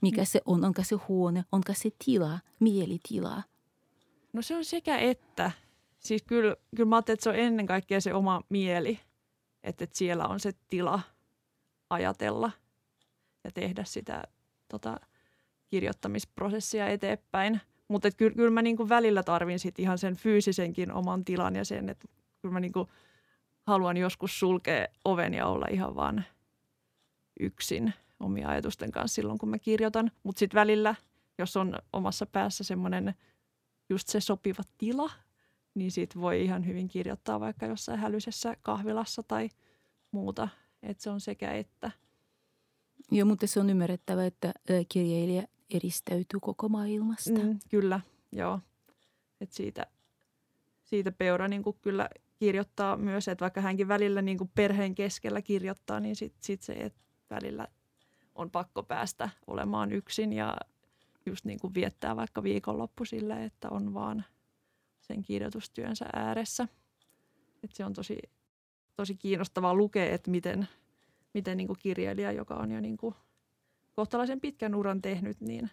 Mikä 0.02 0.26
se 0.26 0.42
on? 0.46 0.66
Onko 0.66 0.84
se 0.84 0.96
huone? 1.08 1.46
Onko 1.52 1.74
se 1.74 1.90
tila, 2.06 2.40
mielitila? 2.60 3.44
No 4.34 4.42
se 4.42 4.56
on 4.56 4.66
sekä 4.66 4.98
että. 4.98 5.52
Siis 6.00 6.24
kyllä, 6.24 6.56
kyllä 6.76 6.90
mä 6.90 6.98
että 6.98 7.16
se 7.20 7.30
on 7.30 7.36
ennen 7.36 7.66
kaikkea 7.66 8.02
se 8.02 8.14
oma 8.14 8.42
mieli, 8.50 9.00
että, 9.64 9.84
että 9.84 9.98
siellä 9.98 10.28
on 10.28 10.40
se 10.40 10.52
tila 10.70 11.00
ajatella 11.90 12.52
ja 13.44 13.52
tehdä 13.52 13.84
sitä 13.84 14.24
tota, 14.68 15.00
kirjoittamisprosessia 15.68 16.88
eteenpäin. 16.88 17.62
Mutta 17.88 18.12
kyllä, 18.12 18.36
kyllä 18.36 18.52
mä 18.52 18.62
niinku 18.62 18.90
välillä 18.90 19.24
tarvin 19.24 19.60
sit 19.60 19.80
ihan 19.80 19.98
sen 19.98 20.16
fyysisenkin 20.16 20.92
oman 20.92 21.26
tilan 21.26 21.56
ja 21.56 21.66
sen, 21.66 21.90
että 21.90 22.08
kyllä 22.42 22.54
mä 22.54 22.60
niinku 22.60 22.90
haluan 23.68 23.98
joskus 23.98 24.40
sulkea 24.40 24.88
oven 25.06 25.34
ja 25.34 25.48
olla 25.48 25.66
ihan 25.70 25.96
vaan 25.96 26.26
yksin– 27.40 27.94
omia 28.20 28.50
ajatusten 28.50 28.92
kanssa 28.92 29.16
silloin, 29.16 29.40
kun 29.40 29.50
mä 29.50 29.60
kirjoitan. 29.60 30.12
Mutta 30.24 30.40
sitten 30.40 30.60
välillä, 30.60 30.96
jos 31.38 31.58
on 31.58 31.80
omassa 31.94 32.26
päässä 32.26 32.64
semmoinen 32.64 33.16
just 33.90 34.08
se 34.08 34.20
sopiva 34.20 34.64
tila, 34.78 35.12
niin 35.76 35.92
siitä 35.92 36.20
voi 36.20 36.44
ihan 36.44 36.66
hyvin 36.66 36.88
kirjoittaa 36.88 37.40
vaikka 37.40 37.66
jossain 37.66 38.00
hälyisessä 38.00 38.56
kahvilassa 38.62 39.24
tai 39.24 39.50
muuta. 40.12 40.48
Että 40.86 41.04
se 41.04 41.10
on 41.10 41.22
sekä 41.22 41.52
että. 41.52 41.92
Joo, 43.12 43.26
mutta 43.26 43.48
se 43.48 43.60
on 43.60 43.70
ymmärrettävä, 43.70 44.26
että 44.26 44.54
kirjailija 44.90 45.44
eristäytyy 45.70 46.40
koko 46.40 46.70
maailmasta. 46.70 47.44
Mm, 47.44 47.60
kyllä, 47.70 48.00
joo. 48.32 48.60
Et 49.42 49.52
siitä, 49.52 49.88
siitä 50.84 51.12
Peura 51.12 51.48
niin 51.48 51.64
kyllä 51.82 52.10
kirjoittaa 52.36 52.98
myös, 52.98 53.28
että 53.28 53.44
vaikka 53.44 53.62
hänkin 53.62 53.88
välillä 53.88 54.22
niin 54.22 54.52
perheen 54.56 54.96
keskellä 54.96 55.42
kirjoittaa, 55.42 56.00
niin 56.00 56.16
sitten 56.16 56.44
sit 56.44 56.62
se, 56.62 56.74
että 56.74 57.00
välillä 57.30 57.68
on 58.36 58.52
pakko 58.52 58.84
päästä 58.84 59.30
olemaan 59.48 59.92
yksin 59.92 60.34
ja 60.34 60.58
just 61.26 61.46
niin 61.46 61.60
kuin 61.60 61.74
viettää 61.74 62.16
vaikka 62.16 62.44
viikonloppu 62.44 63.06
sille, 63.06 63.44
että 63.44 63.70
on 63.70 63.94
vaan 63.94 64.26
sen 65.02 65.22
kirjoitustyönsä 65.22 66.06
ääressä. 66.14 66.68
Et 67.64 67.74
se 67.74 67.86
on 67.86 67.94
tosi, 67.94 68.20
tosi 68.96 69.16
kiinnostavaa 69.16 69.76
lukea, 69.76 70.14
että 70.14 70.32
miten, 70.32 70.68
miten 71.34 71.58
niin 71.58 71.68
kuin 71.68 71.80
kirjailija, 71.80 72.32
joka 72.32 72.56
on 72.56 72.72
jo 72.72 72.80
niin 72.80 72.98
kuin 72.98 73.16
kohtalaisen 73.96 74.42
pitkän 74.42 74.76
uran 74.76 75.02
tehnyt, 75.02 75.42
niin 75.42 75.70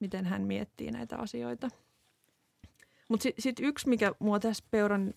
miten 0.00 0.26
hän 0.26 0.42
miettii 0.42 0.90
näitä 0.90 1.16
asioita. 1.16 1.68
Mutta 3.08 3.22
sitten 3.22 3.42
sit 3.42 3.56
yksi, 3.60 3.88
mikä 3.88 4.12
mua 4.18 4.40
tässä 4.40 4.64
Peuran 4.70 5.14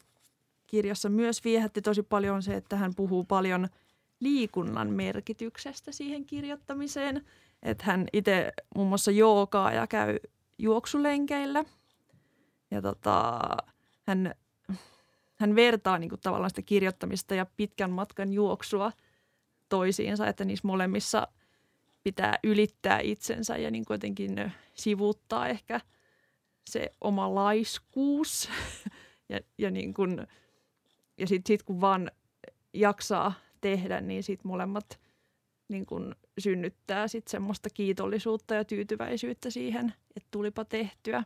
kirjassa 0.68 1.10
myös 1.10 1.44
viehätti 1.44 1.82
tosi 1.82 2.04
paljon, 2.04 2.36
on 2.36 2.44
se, 2.44 2.56
että 2.56 2.76
hän 2.76 2.96
puhuu 2.96 3.24
paljon– 3.24 3.68
liikunnan 4.24 4.90
merkityksestä 4.90 5.92
siihen 5.92 6.26
kirjoittamiseen. 6.26 7.26
Että 7.64 7.84
hän 7.86 8.06
itse 8.14 8.52
muun 8.76 8.88
muassa 8.88 9.12
joogaa 9.12 9.74
ja 9.74 9.88
käy 9.88 10.18
juoksulenkeillä. 10.58 11.64
Ja 12.72 12.82
tota, 12.82 13.40
hän, 14.08 14.36
hän 15.36 15.56
vertaa 15.56 15.98
niin 15.98 16.10
kuin 16.10 16.22
tavallaan 16.22 16.50
sitä 16.50 16.62
kirjoittamista 16.62 17.36
ja 17.36 17.46
pitkän 17.58 17.92
matkan 17.92 18.34
juoksua 18.34 18.92
toisiinsa, 19.70 20.28
että 20.28 20.46
niissä 20.46 20.68
molemmissa 20.68 21.28
pitää 22.04 22.40
ylittää 22.44 23.00
itsensä 23.00 23.58
ja 23.58 23.72
niin 23.72 23.86
jotenkin 23.90 24.52
sivuuttaa 24.74 25.48
ehkä 25.48 25.82
se 26.70 26.92
oma 27.02 27.36
laiskuus. 27.36 28.50
ja, 29.30 29.40
ja, 29.58 29.72
niin 29.72 29.94
kuin, 29.94 30.28
ja 31.18 31.28
sitten 31.28 31.54
sit 31.54 31.64
kun 31.64 31.82
vaan 31.82 32.12
jaksaa 32.74 33.34
tehdä, 33.62 34.02
niin 34.02 34.24
sitten 34.24 34.48
molemmat 34.48 35.00
niin 35.68 35.86
kun 35.86 36.16
synnyttää 36.38 37.08
sit 37.08 37.28
semmoista 37.28 37.70
kiitollisuutta 37.70 38.56
ja 38.56 38.66
tyytyväisyyttä 38.66 39.50
siihen, 39.50 39.94
että 40.16 40.28
tulipa 40.32 40.66
tehtyä. 40.66 41.24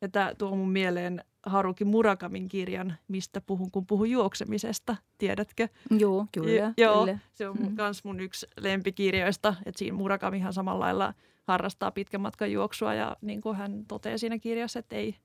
Ja 0.00 0.08
tämä 0.08 0.34
tuo 0.38 0.56
mun 0.56 0.70
mieleen 0.70 1.24
Haruki 1.46 1.84
Murakamin 1.84 2.48
kirjan, 2.48 2.96
mistä 3.08 3.40
puhun, 3.40 3.70
kun 3.70 3.86
puhun 3.86 4.10
juoksemisesta, 4.10 4.96
tiedätkö? 5.18 5.68
Joo, 5.98 6.26
kyllä. 6.32 6.50
Ja, 6.50 6.72
joo, 6.76 7.04
kyllä. 7.04 7.18
se 7.34 7.48
on 7.48 7.56
mm. 7.56 7.74
myös 7.76 8.04
mun 8.04 8.20
yksi 8.20 8.46
lempikirjoista, 8.60 9.54
että 9.66 9.78
siinä 9.78 9.96
Murakamihan 9.96 10.52
samalla 10.52 10.84
lailla 10.84 11.14
harrastaa 11.44 11.90
pitkän 11.90 12.20
matkan 12.20 12.52
juoksua 12.52 12.94
ja 12.94 13.16
niin 13.22 13.40
kuin 13.40 13.56
hän 13.56 13.84
toteaa 13.88 14.18
siinä 14.18 14.38
kirjassa, 14.38 14.78
että 14.78 14.96
ei, 14.96 15.16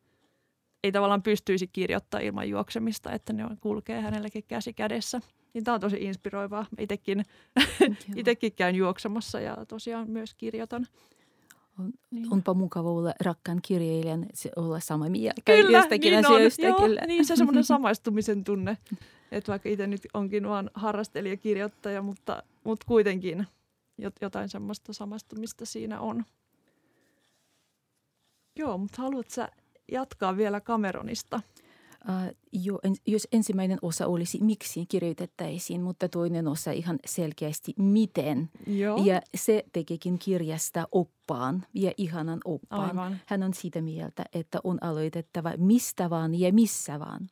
ei 0.84 0.92
tavallaan 0.92 1.24
pystyisi 1.24 1.68
kirjoittamaan 1.68 2.26
ilman 2.26 2.50
juoksemista, 2.50 3.12
että 3.12 3.34
ne 3.34 3.44
kulkee 3.62 4.02
hänellekin 4.02 4.44
käsi 4.48 4.74
kädessä. 4.74 5.22
Niin 5.54 5.64
tämä 5.64 5.76
on 5.76 5.82
tosi 5.82 5.98
inspiroivaa. 6.00 6.66
Itsekin, 6.78 7.26
itekin 8.16 8.54
käyn 8.54 8.76
juoksemassa 8.76 9.40
ja 9.40 9.58
tosiaan 9.68 10.10
myös 10.10 10.34
kirjoitan. 10.34 10.88
On, 11.80 11.94
niin. 12.12 12.34
Onpa 12.34 12.54
mukava 12.54 12.90
olla 12.90 13.14
rakkaan 13.20 13.60
kirjailijan, 13.62 14.26
olla 14.56 14.80
sama 14.80 15.10
mieltä 15.10 15.42
kyllä, 15.46 15.78
jostakin 15.78 16.12
niin 16.12 16.26
asioista. 16.26 16.62
On. 16.62 16.68
Joo, 16.68 16.80
kyllä. 16.80 17.02
niin 17.08 17.26
se 17.26 17.36
semmoinen 17.36 17.64
samaistumisen 17.74 18.44
tunne, 18.44 18.78
että 19.32 19.52
vaikka 19.52 19.70
itse 19.70 19.88
nyt 19.88 20.08
onkin 20.14 20.50
vain 20.50 20.70
harrastelijakirjoittaja, 20.74 22.02
mutta, 22.02 22.44
mutta 22.64 22.86
kuitenkin 22.88 23.48
jotain 24.22 24.50
semmoista 24.50 24.94
samastumista 24.94 25.66
siinä 25.66 26.00
on. 26.00 26.24
Joo, 28.56 28.78
mutta 28.78 29.02
haluatko 29.02 29.34
sä 29.34 29.50
jatkaa 29.92 30.38
vielä 30.38 30.62
Cameronista? 30.62 31.42
Uh, 32.10 32.36
jo, 32.52 32.80
jos 33.08 33.28
ensimmäinen 33.32 33.78
osa 33.82 34.08
olisi 34.08 34.40
miksi 34.42 34.86
kirjoitettaisiin, 34.86 35.82
mutta 35.82 36.10
toinen 36.10 36.48
osa 36.48 36.72
ihan 36.72 37.00
selkeästi 37.06 37.74
miten. 37.78 38.50
Joo. 38.68 39.06
Ja 39.06 39.22
se 39.36 39.64
tekeekin 39.74 40.20
kirjasta 40.20 40.88
oppaan 40.92 41.66
ja 41.74 41.92
ihanan 41.98 42.40
oppaan. 42.46 42.90
Aivan. 42.90 43.20
Hän 43.26 43.44
on 43.44 43.54
siitä 43.54 43.82
mieltä, 43.82 44.24
että 44.34 44.60
on 44.64 44.78
aloitettava 44.82 45.54
mistä 45.58 46.10
vaan 46.10 46.36
ja 46.36 46.54
missä 46.54 47.00
vaan. 47.00 47.28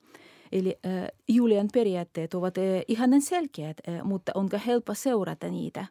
Eli 0.51 0.79
äh, 0.85 1.07
Julian 1.27 1.67
periaatteet 1.73 2.33
ovat 2.33 2.57
äh, 2.57 2.63
ihanan 2.87 3.21
selkeät, 3.21 3.77
äh, 3.89 4.03
mutta 4.03 4.31
onko 4.35 4.59
helppo 4.65 4.93
seurata 4.93 5.47
niitä? 5.47 5.79
Äh, 5.79 5.89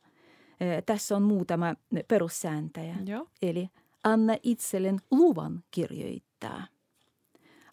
tässä 0.86 1.16
on 1.16 1.22
muutama 1.22 1.74
perussääntöjä. 2.08 2.96
Joo. 3.06 3.26
Eli 3.42 3.68
anna 4.04 4.36
itselleen 4.42 4.98
luvan 5.10 5.64
kirjoittaa. 5.70 6.66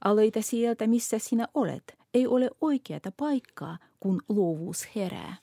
Aloita 0.04 0.42
sieltä, 0.42 0.88
missä 0.88 1.20
sinä 1.20 1.48
olet. 1.54 1.98
Ei 2.14 2.28
ole 2.28 2.50
oikeata 2.62 3.12
paikkaa, 3.18 3.78
kun 4.00 4.22
luovuus 4.30 4.88
herää. 4.96 5.36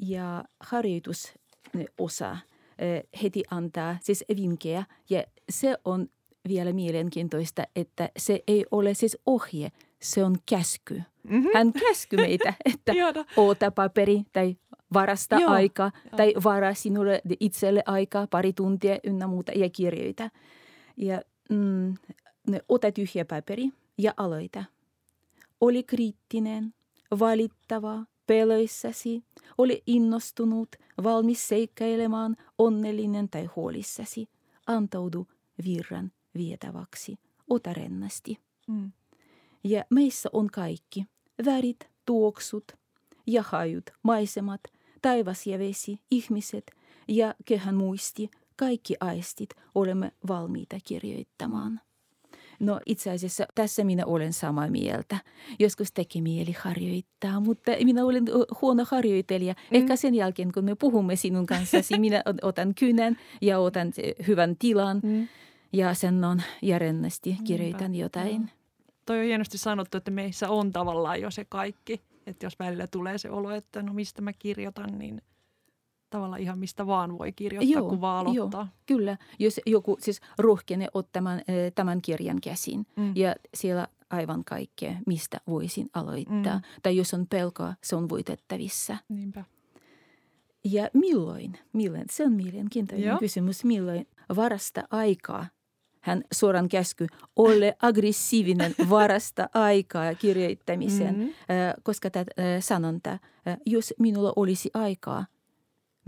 Ja 0.00 0.44
harjoitusosa 0.60 2.36
heti 3.22 3.42
antaa 3.50 3.96
siis 4.00 4.24
vinkkejä 4.36 4.84
ja 5.10 5.24
se 5.50 5.78
on 5.84 6.08
vielä 6.48 6.72
mielenkiintoista, 6.72 7.64
että 7.76 8.10
se 8.16 8.42
ei 8.46 8.66
ole 8.70 8.94
siis 8.94 9.18
ohje, 9.26 9.72
se 10.02 10.24
on 10.24 10.36
käsky. 10.46 11.02
Mm-hmm. 11.22 11.50
Hän 11.54 11.72
käsky 11.72 12.16
meitä, 12.16 12.54
että 12.74 12.92
oota 13.36 13.70
paperi 13.70 14.22
tai 14.32 14.56
varasta 14.92 15.36
Joo. 15.36 15.50
aika 15.50 15.90
tai 16.16 16.34
varaa 16.44 16.74
sinulle 16.74 17.20
itselle 17.40 17.82
aikaa 17.86 18.26
pari 18.26 18.52
tuntia 18.52 18.98
ynnä 19.04 19.26
muuta 19.26 19.52
ja 19.52 19.70
kirjoita. 19.70 20.30
Ja 20.96 21.22
mm, 21.48 21.94
ota 22.68 22.92
tyhjä 22.92 23.24
paperi 23.24 23.70
ja 23.98 24.14
aloita. 24.16 24.64
Oli 25.60 25.82
kriittinen, 25.82 26.74
valittava, 27.18 28.04
peloissasi, 28.26 29.22
oli 29.58 29.82
innostunut, 29.86 30.68
valmis 31.02 31.48
seikkailemaan, 31.48 32.36
onnellinen 32.58 33.28
tai 33.28 33.44
huolissasi. 33.56 34.28
Antaudu 34.66 35.26
virran 35.64 36.12
vietäväksi, 36.34 37.18
ota 37.50 37.72
rennasti. 37.72 38.38
Mm. 38.66 38.92
Ja 39.64 39.84
meissä 39.90 40.28
on 40.32 40.46
kaikki, 40.46 41.06
värit, 41.44 41.88
tuoksut 42.04 42.72
ja 43.26 43.44
hajut, 43.48 43.90
maisemat, 44.02 44.60
taivas 45.02 45.46
ja 45.46 45.58
vesi, 45.58 46.00
ihmiset 46.10 46.70
ja 47.08 47.34
kehän 47.44 47.74
muisti, 47.74 48.30
kaikki 48.58 48.94
aistit 49.00 49.50
olemme 49.74 50.12
valmiita 50.28 50.76
kirjoittamaan. 50.84 51.80
No 52.60 52.80
itse 52.86 53.10
asiassa 53.10 53.46
tässä 53.54 53.84
minä 53.84 54.06
olen 54.06 54.32
samaa 54.32 54.68
mieltä. 54.70 55.18
Joskus 55.58 55.92
tekee 55.92 56.22
mieli 56.22 56.52
harjoittaa, 56.52 57.40
mutta 57.40 57.72
minä 57.84 58.04
olen 58.04 58.24
huono 58.62 58.86
harjoittelija. 58.90 59.52
Mm. 59.52 59.76
Ehkä 59.76 59.96
sen 59.96 60.14
jälkeen, 60.14 60.52
kun 60.52 60.64
me 60.64 60.74
puhumme 60.74 61.16
sinun 61.16 61.46
kanssasi, 61.46 61.98
minä 62.08 62.22
otan 62.42 62.74
kynän 62.74 63.16
ja 63.40 63.58
otan 63.58 63.92
hyvän 64.26 64.56
tilan 64.58 65.00
mm. 65.02 65.28
ja 65.72 65.94
sanon 65.94 66.42
järjennästi 66.62 67.36
kirjoitan 67.44 67.94
jotain. 67.94 68.42
No. 68.42 68.48
Toi 69.06 69.18
on 69.18 69.24
hienosti 69.24 69.58
sanottu, 69.58 69.96
että 69.96 70.10
meissä 70.10 70.48
on 70.48 70.72
tavallaan 70.72 71.20
jo 71.20 71.30
se 71.30 71.44
kaikki. 71.48 72.00
Että 72.26 72.46
jos 72.46 72.58
välillä 72.58 72.86
tulee 72.86 73.18
se 73.18 73.30
olo, 73.30 73.50
että 73.50 73.82
no 73.82 73.92
mistä 73.92 74.22
mä 74.22 74.32
kirjoitan, 74.32 74.98
niin– 74.98 75.22
tavallaan 76.10 76.40
ihan 76.40 76.58
mistä 76.58 76.86
vaan 76.86 77.18
voi 77.18 77.32
kirjoittaa, 77.32 77.78
joo, 77.80 77.88
kun 77.88 78.00
vaan 78.00 78.26
aloittaa. 78.26 78.60
Joo, 78.60 78.68
kyllä. 78.86 79.16
Jos 79.38 79.60
joku 79.66 79.96
siis 80.00 80.20
rohkenee 80.38 80.88
ottamaan 80.94 81.42
tämän 81.74 82.02
kirjan 82.02 82.40
käsin 82.40 82.86
mm. 82.96 83.12
ja 83.16 83.34
siellä 83.54 83.88
aivan 84.10 84.44
kaikkea, 84.44 84.94
mistä 85.06 85.40
voisin 85.48 85.90
aloittaa. 85.92 86.56
Mm. 86.56 86.62
Tai 86.82 86.96
jos 86.96 87.14
on 87.14 87.26
pelkoa, 87.26 87.74
se 87.82 87.96
on 87.96 88.08
voitettavissa. 88.08 88.96
Niinpä. 89.08 89.44
Ja 90.64 90.90
milloin? 90.94 91.58
milloin? 91.72 92.04
Se 92.10 92.24
on 92.24 92.32
mielenkiintoinen 92.32 93.06
Joo. 93.06 93.18
kysymys. 93.18 93.64
Milloin 93.64 94.06
varasta 94.36 94.82
aikaa 94.90 95.46
hän 96.00 96.24
suoran 96.32 96.68
käsky, 96.68 97.06
ole 97.36 97.76
aggressiivinen 97.82 98.74
varasta 98.90 99.48
aikaa 99.54 100.14
kirjoittamiseen, 100.14 101.14
mm-hmm. 101.14 101.32
koska 101.82 102.10
tämä 102.10 102.24
sanonta, 102.60 103.18
jos 103.66 103.94
minulla 103.98 104.32
olisi 104.36 104.70
aikaa– 104.74 105.26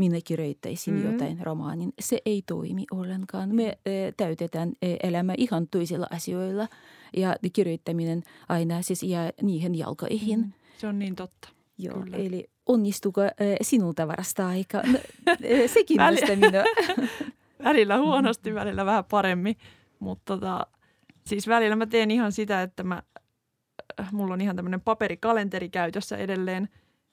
minä 0.00 0.18
kirjoittaisin 0.24 0.94
mm. 0.94 1.12
jotain 1.12 1.38
romaanin. 1.42 1.92
Se 2.00 2.18
ei 2.26 2.42
toimi 2.46 2.84
ollenkaan. 2.90 3.54
Me 3.54 3.78
e, 3.86 4.12
täytetään 4.16 4.72
e, 4.82 4.96
elämä 5.02 5.34
ihan 5.38 5.68
toisilla 5.68 6.06
asioilla 6.10 6.68
ja 7.16 7.36
kirjoittaminen 7.52 8.22
aina 8.48 8.82
siis 8.82 9.02
jää 9.02 9.30
niihin 9.42 9.74
jalkoihin. 9.74 10.38
Mm. 10.40 10.52
Se 10.78 10.86
on 10.86 10.98
niin 10.98 11.16
totta. 11.16 11.48
Joo, 11.78 12.00
Kyllä. 12.00 12.16
eli 12.16 12.50
onnistuuko 12.66 13.22
e, 13.24 13.30
sinulta 13.62 14.08
varasta 14.08 14.46
aika? 14.46 14.82
No, 14.86 14.98
se 15.74 15.84
kiinnostaa 15.84 16.36
minua. 16.36 16.64
välillä 17.68 17.98
huonosti, 17.98 18.54
välillä 18.54 18.86
vähän 18.86 19.04
paremmin, 19.04 19.56
mutta 19.98 20.34
tota, 20.34 20.66
siis 21.26 21.48
välillä 21.48 21.76
mä 21.76 21.86
teen 21.86 22.10
ihan 22.10 22.32
sitä, 22.32 22.62
että 22.62 22.82
mä, 22.82 23.02
mulla 24.12 24.34
on 24.34 24.40
ihan 24.40 24.56
tämmöinen 24.56 24.80
paperikalenteri 24.80 25.68
käytössä 25.68 26.16
edelleen, 26.16 26.68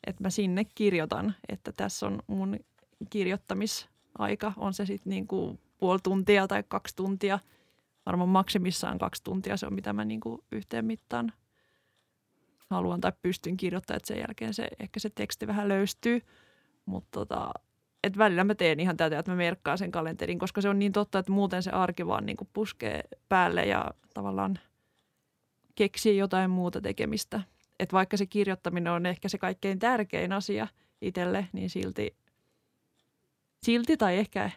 että 0.08 0.24
mä 0.24 0.30
sinne 0.30 0.66
kirjoitan, 0.76 1.36
että 1.50 1.72
tässä 1.72 2.06
on 2.06 2.20
mun 2.28 2.60
kirjoittamisaika, 3.10 4.54
on 4.58 4.74
se 4.74 4.86
sitten 4.86 5.10
niin 5.10 5.28
kuin 5.28 5.60
puoli 5.78 6.00
tuntia 6.04 6.48
tai 6.48 6.64
kaksi 6.68 6.96
tuntia. 6.96 7.40
Varmaan 8.06 8.30
maksimissaan 8.30 8.98
kaksi 8.98 9.24
tuntia, 9.24 9.58
se 9.58 9.66
on 9.66 9.74
mitä 9.74 9.94
mä 9.94 10.06
niin 10.06 10.20
kuin 10.20 10.42
yhteen 10.52 10.86
mittaan 10.86 11.34
haluan 12.70 13.02
tai 13.02 13.12
pystyn 13.22 13.58
kirjoittamaan, 13.58 13.98
että 13.98 14.08
sen 14.08 14.20
jälkeen 14.20 14.54
se, 14.54 14.68
ehkä 14.80 15.00
se 15.00 15.10
teksti 15.10 15.48
vähän 15.48 15.68
löystyy. 15.68 16.22
Mutta 16.86 17.20
tota, 17.20 17.52
et 18.04 18.18
välillä 18.18 18.44
mä 18.44 18.56
teen 18.56 18.80
ihan 18.80 18.98
tätä, 18.98 19.20
että 19.20 19.32
mä 19.32 19.38
merkkaan 19.38 19.78
sen 19.78 19.92
kalenterin, 19.92 20.40
koska 20.40 20.62
se 20.62 20.70
on 20.70 20.80
niin 20.80 20.92
totta, 20.92 21.20
että 21.20 21.32
muuten 21.32 21.64
se 21.64 21.72
arki 21.72 22.08
vaan 22.08 22.26
niin 22.26 22.38
kuin 22.38 22.50
puskee 22.54 23.04
päälle 23.30 23.66
ja 23.66 23.92
tavallaan 24.14 24.60
keksii 25.76 26.18
jotain 26.18 26.50
muuta 26.50 26.82
tekemistä. 26.82 27.42
Että 27.80 27.94
vaikka 27.94 28.18
se 28.18 28.26
kirjoittaminen 28.26 28.94
on 28.94 29.06
ehkä 29.06 29.30
se 29.30 29.38
kaikkein 29.38 29.80
tärkein 29.80 30.34
asia 30.34 30.68
itselle, 31.02 31.48
niin 31.54 31.70
silti 31.70 32.16
silti 33.64 33.98
tai 33.98 34.18
ehkä 34.18 34.50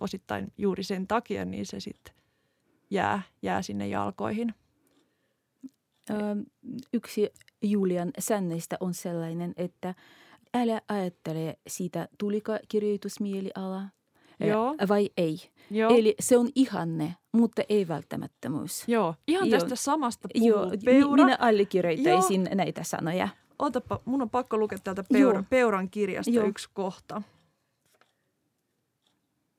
osittain 0.00 0.52
juuri 0.58 0.82
sen 0.82 1.06
takia, 1.06 1.44
niin 1.44 1.66
se 1.66 1.80
sitten 1.80 2.14
jää, 2.90 3.22
jää 3.42 3.62
sinne 3.62 3.88
jalkoihin. 3.88 4.54
Ö, 6.10 6.14
yksi 6.92 7.30
Julian 7.62 8.10
säännöistä 8.18 8.76
on 8.80 8.94
sellainen, 8.94 9.52
että 9.56 9.94
älä 10.54 10.80
ajattele 10.88 11.58
siitä, 11.66 12.08
tuliko 12.18 12.52
kirjoitusmieliala 12.68 13.82
Joo. 14.40 14.74
vai 14.88 15.10
ei. 15.16 15.38
Joo. 15.70 15.90
Eli 15.96 16.14
se 16.20 16.36
on 16.38 16.48
ihanne, 16.54 17.14
mutta 17.32 17.62
ei 17.68 17.88
välttämättömyys. 17.88 18.84
Joo, 18.88 19.14
ihan 19.26 19.48
Joo. 19.50 19.60
tästä 19.60 19.76
samasta 19.76 20.28
puhuu 20.34 20.48
Joo, 20.48 20.70
Peura. 20.84 21.24
minä 21.24 21.36
allekirjoittaisin 21.40 22.44
Joo. 22.44 22.54
näitä 22.54 22.84
sanoja. 22.84 23.28
Otapa, 23.58 24.00
mun 24.04 24.22
on 24.22 24.30
pakko 24.30 24.58
lukea 24.58 24.78
täältä 24.84 25.04
Peura, 25.12 25.44
Peuran 25.50 25.90
kirjasta 25.90 26.30
Joo. 26.30 26.46
yksi 26.46 26.68
kohta. 26.74 27.22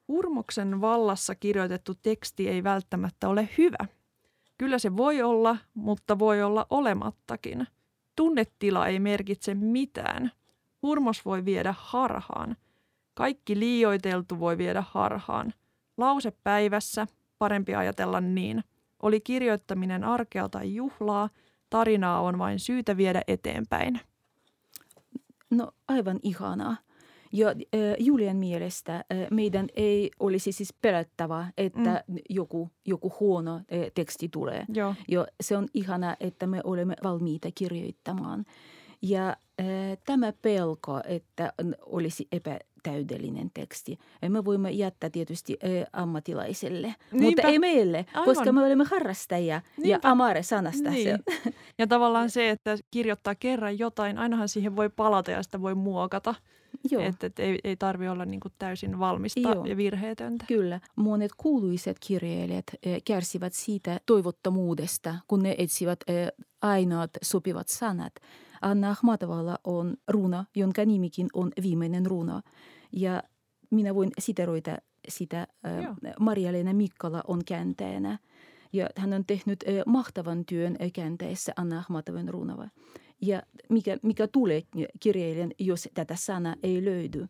Urmoksen 0.07 0.81
vallassa 0.81 1.35
kirjoitettu 1.35 1.95
teksti 1.95 2.49
ei 2.49 2.63
välttämättä 2.63 3.29
ole 3.29 3.49
hyvä. 3.57 3.85
Kyllä 4.57 4.79
se 4.79 4.97
voi 4.97 5.21
olla, 5.21 5.57
mutta 5.73 6.19
voi 6.19 6.43
olla 6.43 6.67
olemattakin. 6.69 7.67
Tunnetila 8.15 8.87
ei 8.87 8.99
merkitse 8.99 9.53
mitään. 9.53 10.31
Hurmos 10.81 11.25
voi 11.25 11.45
viedä 11.45 11.73
harhaan. 11.77 12.55
Kaikki 13.13 13.59
liioiteltu 13.59 14.39
voi 14.39 14.57
viedä 14.57 14.83
harhaan. 14.87 15.53
Lause 15.97 16.31
päivässä, 16.43 17.07
parempi 17.37 17.75
ajatella 17.75 18.21
niin. 18.21 18.63
Oli 19.01 19.21
kirjoittaminen 19.21 20.03
arkea 20.03 20.49
tai 20.49 20.75
juhlaa, 20.75 21.29
tarinaa 21.69 22.21
on 22.21 22.37
vain 22.37 22.59
syytä 22.59 22.97
viedä 22.97 23.21
eteenpäin. 23.27 23.99
No 25.49 25.71
aivan 25.87 26.19
ihanaa. 26.23 26.77
Ja 27.35 27.49
äh, 27.49 27.55
Julian 27.99 28.37
mielestä 28.37 28.95
äh, 28.95 29.03
meidän 29.31 29.67
ei 29.75 30.11
olisi 30.19 30.51
siis 30.51 30.73
pelättävä, 30.81 31.47
että 31.57 32.03
mm. 32.07 32.17
joku, 32.29 32.69
joku 32.85 33.13
huono 33.19 33.55
äh, 33.55 33.61
teksti 33.93 34.29
tulee. 34.29 34.65
Joo. 34.73 34.95
Ja 35.07 35.27
se 35.41 35.57
on 35.57 35.67
ihana, 35.73 36.15
että 36.19 36.47
me 36.47 36.61
olemme 36.63 36.95
valmiita 37.03 37.49
kirjoittamaan. 37.55 38.45
Ja 39.01 39.29
äh, 39.29 39.65
tämä 40.05 40.33
pelko, 40.41 41.01
että 41.07 41.53
olisi 41.85 42.27
epätäydellinen 42.31 43.51
teksti, 43.53 43.97
me 44.29 44.45
voimme 44.45 44.71
jättää 44.71 45.09
tietysti 45.09 45.57
ammattilaiselle, 45.93 46.95
Niinpä. 47.11 47.25
mutta 47.25 47.41
ei 47.47 47.59
meille, 47.59 48.05
Aivan. 48.13 48.25
koska 48.25 48.51
me 48.51 48.65
olemme 48.65 48.83
harrastajia 48.83 49.61
Niinpä. 49.77 50.07
ja 50.07 50.11
amare 50.11 50.43
sanasta. 50.43 50.89
Niin. 50.89 51.03
Se. 51.03 51.53
Ja 51.79 51.87
tavallaan 51.87 52.29
se, 52.29 52.49
että 52.49 52.77
kirjoittaa 52.91 53.35
kerran 53.35 53.79
jotain, 53.79 54.17
ainahan 54.17 54.49
siihen 54.49 54.75
voi 54.75 54.89
palata 54.89 55.31
ja 55.31 55.43
sitä 55.43 55.61
voi 55.61 55.75
muokata. 55.75 56.35
Joo. 56.91 57.03
Että 57.03 57.27
et 57.27 57.39
ei, 57.39 57.59
ei 57.63 57.75
tarvitse 57.75 58.09
olla 58.09 58.25
niin 58.25 58.39
kuin 58.39 58.53
täysin 58.59 58.99
valmista 58.99 59.39
Joo. 59.39 59.65
ja 59.65 59.77
virheetöntä. 59.77 60.45
Kyllä. 60.47 60.79
Monet 60.95 61.31
kuuluiset 61.37 61.97
kirjailijat 62.07 62.65
eh, 62.83 63.01
kärsivät 63.05 63.53
siitä 63.53 63.99
toivottomuudesta, 64.05 65.15
kun 65.27 65.43
ne 65.43 65.55
etsivät 65.57 65.99
eh, 66.07 66.27
ainoat 66.61 67.11
sopivat 67.21 67.67
sanat. 67.67 68.13
Anna 68.61 68.89
Ahmatovalla 68.89 69.59
on 69.63 69.93
runo, 70.07 70.45
jonka 70.55 70.85
nimikin 70.85 71.27
on 71.33 71.51
viimeinen 71.61 72.05
runo. 72.05 72.41
Ja 72.91 73.23
minä 73.71 73.95
voin 73.95 74.11
siteroida 74.19 74.77
sitä. 75.07 75.47
Eh, 75.63 76.13
Maria-Leena 76.19 76.73
Mikkola 76.73 77.21
on 77.27 77.41
kääntäjänä. 77.45 78.19
Ja 78.73 78.89
hän 78.97 79.13
on 79.13 79.25
tehnyt 79.25 79.63
mahtavan 79.85 80.45
työn 80.45 80.77
käänteessä 80.93 81.53
Anna 81.55 81.77
Ahmatovan 81.77 82.29
runoa 82.29 82.67
ja 83.27 83.43
mikä, 83.69 83.97
mikä 84.03 84.27
tulee 84.27 84.63
kirjailijan, 84.99 85.51
jos 85.59 85.89
tätä 85.93 86.15
sanaa 86.15 86.55
ei 86.63 86.85
löydy. 86.85 87.27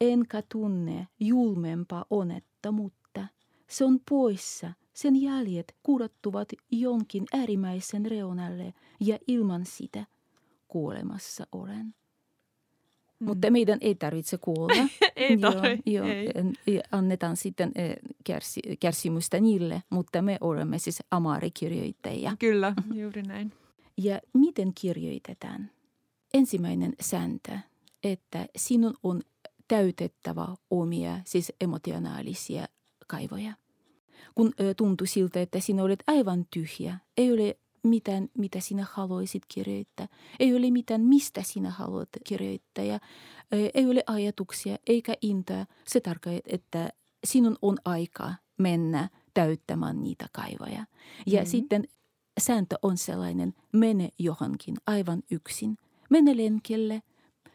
enkä 0.00 0.42
tunne 0.52 1.08
julmempaa 1.20 2.04
onnettomuutta. 2.10 3.26
Se 3.68 3.84
on 3.84 4.00
poissa. 4.10 4.72
Sen 4.92 5.22
jäljet 5.22 5.74
kurottuvat 5.82 6.48
jonkin 6.70 7.24
äärimmäisen 7.32 8.06
reunalle 8.06 8.74
ja 9.00 9.18
ilman 9.26 9.66
sitä 9.66 10.06
kuolemassa 10.68 11.46
olen. 11.52 11.94
Mm. 13.20 13.26
Mutta 13.26 13.50
meidän 13.50 13.78
ei 13.80 13.94
tarvitse 13.94 14.38
kuolla. 14.38 14.88
ei 15.16 15.38
tarvitse. 15.38 15.90
Joo, 15.90 16.06
joo. 16.66 16.82
Annetaan 16.92 17.36
sitten 17.36 17.72
eh, 17.74 17.96
kärsi, 18.24 18.60
kärsimystä 18.80 19.40
niille, 19.40 19.82
mutta 19.90 20.22
me 20.22 20.38
olemme 20.40 20.78
siis 20.78 21.02
amarikirjoittajia. 21.10 22.36
Kyllä, 22.38 22.74
juuri 22.94 23.22
näin. 23.22 23.52
Ja 24.02 24.20
miten 24.34 24.72
kirjoitetaan? 24.74 25.70
Ensimmäinen 26.34 26.92
sääntö, 27.00 27.58
että 28.04 28.46
sinun 28.56 28.94
on 29.02 29.22
täytettävä 29.68 30.48
omia, 30.70 31.20
siis 31.24 31.52
emotionaalisia 31.60 32.66
kaivoja. 33.06 33.52
Kun 34.34 34.52
tuntui 34.76 35.06
siltä, 35.06 35.40
että 35.40 35.60
sinä 35.60 35.82
olet 35.82 36.02
aivan 36.06 36.46
tyhjä, 36.50 36.98
ei 37.16 37.32
ole 37.32 37.58
mitään, 37.82 38.28
mitä 38.38 38.60
sinä 38.60 38.86
haluaisit 38.92 39.42
kirjoittaa. 39.48 40.08
Ei 40.40 40.56
ole 40.56 40.70
mitään, 40.70 41.00
mistä 41.00 41.42
sinä 41.42 41.70
haluat 41.70 42.08
kirjoittaa. 42.24 42.84
Ja 42.84 43.00
ei 43.74 43.86
ole 43.90 44.02
ajatuksia 44.06 44.78
eikä 44.86 45.14
intoa. 45.22 45.66
Se 45.86 46.00
tarkoittaa, 46.00 46.52
että 46.54 46.90
sinun 47.24 47.56
on 47.62 47.78
aika 47.84 48.34
mennä 48.58 49.08
täyttämään 49.34 50.02
niitä 50.02 50.26
kaivoja. 50.32 50.86
Ja 51.26 51.40
mm-hmm. 51.40 51.50
sitten 51.50 51.84
sääntö 52.40 52.76
on 52.82 52.98
sellainen, 52.98 53.54
mene 53.72 54.08
johonkin 54.18 54.76
aivan 54.86 55.22
yksin. 55.30 55.76
Mene 56.10 56.36
lenkelle, 56.36 57.02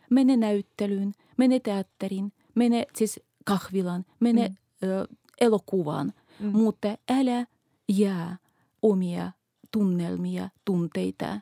mene 0.09 0.37
näyttelyyn, 0.37 1.13
mene 1.37 1.59
teatteriin, 1.59 2.33
mene 2.55 2.85
siis 2.95 3.19
kahvilaan, 3.45 4.05
mene 4.19 4.47
mm. 4.47 4.55
ö, 4.89 5.07
elokuvaan, 5.41 6.13
mm. 6.39 6.47
mutta 6.51 6.97
älä 7.09 7.45
jää 7.89 8.37
omia 8.81 9.31
tunnelmia, 9.71 10.49
tunteita 10.65 11.39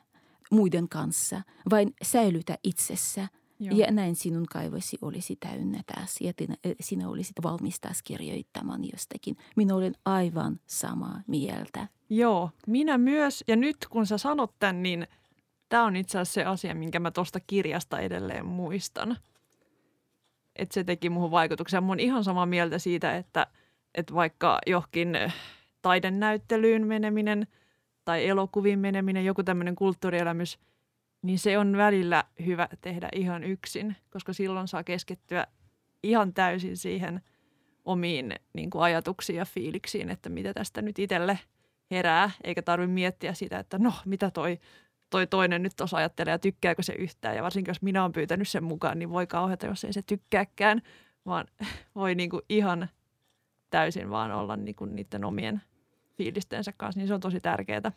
muiden 0.50 0.88
kanssa, 0.88 1.42
vain 1.70 1.94
säilytä 2.02 2.58
itsessä. 2.62 3.28
Joo. 3.60 3.78
Ja 3.78 3.90
näin 3.90 4.16
sinun 4.16 4.46
kaivosi 4.50 4.98
olisi 5.02 5.36
täynnä 5.36 5.80
taas 5.86 6.20
ja 6.20 6.32
sinä 6.80 7.08
olisit 7.08 7.36
valmis 7.42 7.80
taas 7.80 8.02
kirjoittamaan 8.02 8.84
jostakin. 8.92 9.36
Minä 9.56 9.74
olen 9.74 9.94
aivan 10.04 10.60
samaa 10.66 11.20
mieltä. 11.26 11.88
Joo, 12.10 12.50
minä 12.66 12.98
myös. 12.98 13.44
Ja 13.48 13.56
nyt 13.56 13.76
kun 13.90 14.06
sä 14.06 14.18
sanot 14.18 14.54
tämän, 14.58 14.82
niin 14.82 15.06
tämä 15.68 15.84
on 15.84 15.96
itse 15.96 16.18
asiassa 16.18 16.40
se 16.40 16.44
asia, 16.44 16.74
minkä 16.74 17.00
mä 17.00 17.10
tuosta 17.10 17.40
kirjasta 17.40 17.98
edelleen 17.98 18.46
muistan. 18.46 19.16
Että 20.56 20.74
se 20.74 20.84
teki 20.84 21.10
muuhun 21.10 21.30
vaikutuksen. 21.30 21.84
Mä 21.84 21.88
oon 21.88 22.00
ihan 22.00 22.24
samaa 22.24 22.46
mieltä 22.46 22.78
siitä, 22.78 23.16
että, 23.16 23.46
että 23.94 24.14
vaikka 24.14 24.58
johonkin 24.66 25.16
taidenäyttelyyn 25.82 26.86
meneminen– 26.86 27.46
tai 28.04 28.28
elokuviin 28.28 28.78
meneminen, 28.78 29.24
joku 29.24 29.42
tämmöinen 29.42 29.74
kulttuurielämys, 29.74 30.58
niin 31.24 31.38
se 31.38 31.58
on 31.58 31.76
välillä 31.76 32.24
hyvä 32.46 32.68
tehdä 32.80 33.08
ihan 33.14 33.44
yksin, 33.44 33.96
koska 34.10 34.32
silloin 34.32 34.68
saa 34.68 34.84
keskittyä 34.84 35.46
ihan 36.02 36.34
täysin 36.34 36.76
siihen 36.76 37.20
omiin 37.84 38.34
niin 38.52 38.70
kuin 38.70 38.82
ajatuksiin 38.82 39.36
ja 39.36 39.44
fiiliksiin, 39.44 40.10
että 40.10 40.28
mitä 40.28 40.54
tästä 40.54 40.82
nyt 40.82 40.98
itselle 40.98 41.38
herää, 41.90 42.30
eikä 42.44 42.62
tarvitse 42.62 42.92
miettiä 42.92 43.34
sitä, 43.34 43.58
että 43.58 43.78
no, 43.78 43.92
mitä 44.04 44.30
toi, 44.30 44.58
toi 45.10 45.26
toinen 45.26 45.62
nyt 45.62 45.72
tuossa 45.76 45.96
ajattelee 45.96 46.32
ja 46.32 46.38
tykkääkö 46.38 46.82
se 46.82 46.92
yhtään. 46.92 47.36
Ja 47.36 47.42
varsinkin, 47.42 47.70
jos 47.70 47.82
minä 47.82 48.02
olen 48.02 48.12
pyytänyt 48.12 48.48
sen 48.48 48.64
mukaan, 48.64 48.98
niin 48.98 49.10
voi 49.10 49.26
kauheata, 49.26 49.66
jos 49.66 49.84
ei 49.84 49.92
se 49.92 50.02
tykkääkään, 50.02 50.82
vaan 51.26 51.46
voi 51.94 52.14
niin 52.14 52.30
kuin 52.30 52.42
ihan 52.48 52.88
täysin 53.70 54.10
vaan 54.10 54.32
olla 54.32 54.56
niin 54.56 54.74
kuin 54.74 54.96
niiden 54.96 55.24
omien– 55.24 55.62
fiilistensä 56.16 56.72
kanssa, 56.76 57.00
niin 57.00 57.08
se 57.08 57.14
on 57.14 57.20
tosi 57.20 57.40
tärkeää. 57.40 57.92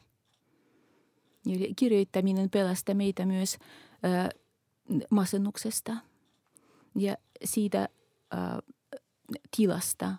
Kirjoittaminen 1.75 2.49
pelastaa 2.49 2.95
meitä 2.95 3.25
myös 3.25 3.57
äh, 4.05 4.29
masennuksesta 5.10 5.97
ja 6.95 7.17
siitä 7.43 7.89
äh, 8.33 8.57
tilasta, 9.57 10.15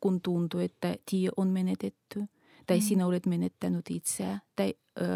kun 0.00 0.20
tuntuu, 0.20 0.60
että 0.60 0.96
tie 1.10 1.28
on 1.36 1.48
menetetty 1.48 2.24
tai 2.66 2.78
mm. 2.78 2.82
sinä 2.82 3.06
olet 3.06 3.26
menettänyt 3.26 3.90
itseä 3.90 4.38
tai 4.56 4.74
äh, 5.02 5.06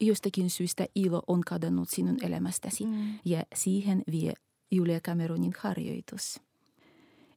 jostakin 0.00 0.50
syystä 0.50 0.86
ilo 0.94 1.22
on 1.26 1.40
kadonnut 1.40 1.88
sinun 1.88 2.16
elämästäsi 2.22 2.86
mm. 2.86 3.18
ja 3.24 3.42
siihen 3.54 4.02
vie 4.10 4.32
Julia 4.70 5.00
Cameronin 5.00 5.54
harjoitus. 5.58 6.40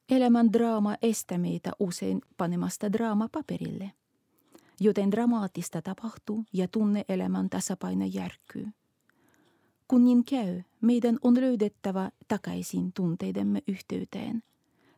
Elämän 0.10 0.53
draama 0.53 0.95
estää 1.01 1.38
meitä 1.38 1.71
usein 1.80 2.21
panemasta 2.38 2.91
draama 2.91 3.30
paperille– 3.32 3.91
joten 4.79 5.11
dramaattista 5.11 5.81
tapahtuu 5.81 6.45
ja 6.53 6.67
tunne-elämän 6.67 7.49
tasapaino 7.49 8.05
järkkyy. 8.05 8.67
Kun 9.87 10.05
niin 10.05 10.25
käy, 10.25 10.61
meidän 10.81 11.17
on 11.21 11.41
löydettävä 11.41 12.11
takaisin 12.27 12.93
tunteidemme 12.93 13.61
yhteyteen. 13.67 14.43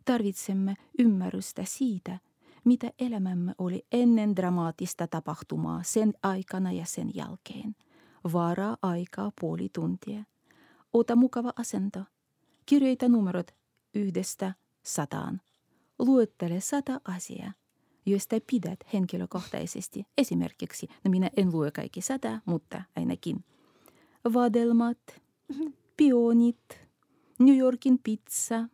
Tarvitsemme 0.05 0.75
ymmärrystä 0.99 1.63
siitä, 1.65 2.19
mitä 2.65 2.91
elämämme 2.99 3.55
oli 3.57 3.85
ennen 3.91 4.35
dramaattista 4.35 5.07
tapahtumaa 5.07 5.83
sen 5.83 6.13
aikana 6.23 6.71
ja 6.71 6.85
sen 6.85 7.11
jälkeen. 7.15 7.75
Varaa 8.33 8.77
aikaa 8.81 9.31
puoli 9.41 9.69
tuntia. 9.73 10.23
Ota 10.93 11.15
mukava 11.15 11.53
asento. 11.55 12.03
Kirjoita 12.65 13.09
numerot 13.09 13.51
yhdestä 13.93 14.53
sataan. 14.83 15.41
Luettele 15.99 16.59
sata 16.59 17.01
asiaa 17.05 17.51
joista 18.09 18.35
pidät 18.51 18.79
henkilökohtaisesti. 18.93 20.03
Esimerkiksi, 20.17 20.87
no 21.03 21.11
minä 21.11 21.29
en 21.37 21.51
lue 21.51 21.71
kaikki 21.71 22.01
sata, 22.01 22.41
mutta 22.45 22.83
ainakin 22.95 23.45
vadelmat, 24.33 25.21
pionit, 25.97 26.79
New 27.39 27.57
Yorkin 27.57 27.99
pizza, 28.03 28.69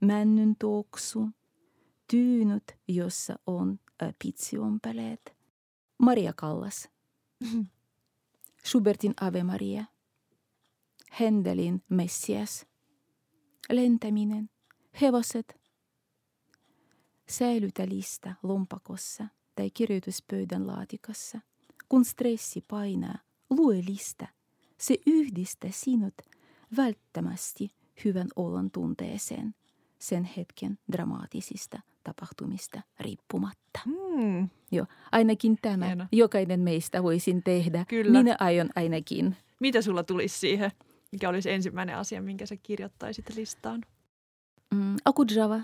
männyn 0.00 0.56
tuoksu, 0.58 1.28
tyynyt, 2.10 2.64
jossa 2.88 3.38
on 3.46 3.80
äh, 4.02 4.14
pitsiompeleet, 4.24 5.36
Maria 5.98 6.32
Callas, 6.32 6.88
Schubertin 8.66 9.14
Ave 9.20 9.42
Maria, 9.44 9.84
Händelin 11.10 11.82
Messias, 11.88 12.66
lentäminen, 13.70 14.50
hevoset, 15.00 15.61
Säilytä 17.28 17.88
lista 17.88 18.34
lompakossa 18.42 19.24
tai 19.56 19.70
kirjoituspöydän 19.70 20.66
laatikossa. 20.66 21.40
Kun 21.88 22.04
stressi 22.04 22.64
painaa, 22.68 23.18
lue 23.50 23.76
lista. 23.88 24.26
Se 24.78 24.96
yhdistää 25.06 25.70
sinut 25.72 26.14
välttämättä 26.76 27.64
hyvän 28.04 28.28
olon 28.36 28.70
tunteeseen 28.70 29.54
sen 29.98 30.24
hetken 30.36 30.78
dramaattisista 30.92 31.80
tapahtumista 32.04 32.82
riippumatta. 33.00 33.80
Mm. 33.86 34.48
Joo, 34.72 34.86
ainakin 35.12 35.58
tämä 35.62 35.86
Hieno. 35.86 36.06
jokainen 36.12 36.60
meistä 36.60 37.02
voisin 37.02 37.42
tehdä. 37.42 37.84
Kyllä. 37.88 38.18
Minä 38.22 38.36
aion 38.40 38.70
ainakin. 38.76 39.36
Mitä 39.60 39.82
sulla 39.82 40.02
tulisi 40.02 40.38
siihen? 40.38 40.70
Mikä 41.12 41.28
olisi 41.28 41.50
ensimmäinen 41.50 41.96
asia, 41.96 42.22
minkä 42.22 42.46
sä 42.46 42.56
kirjoittaisit 42.56 43.34
listaan? 43.36 43.82
Mm, 44.74 44.96
Okudjava. 45.04 45.60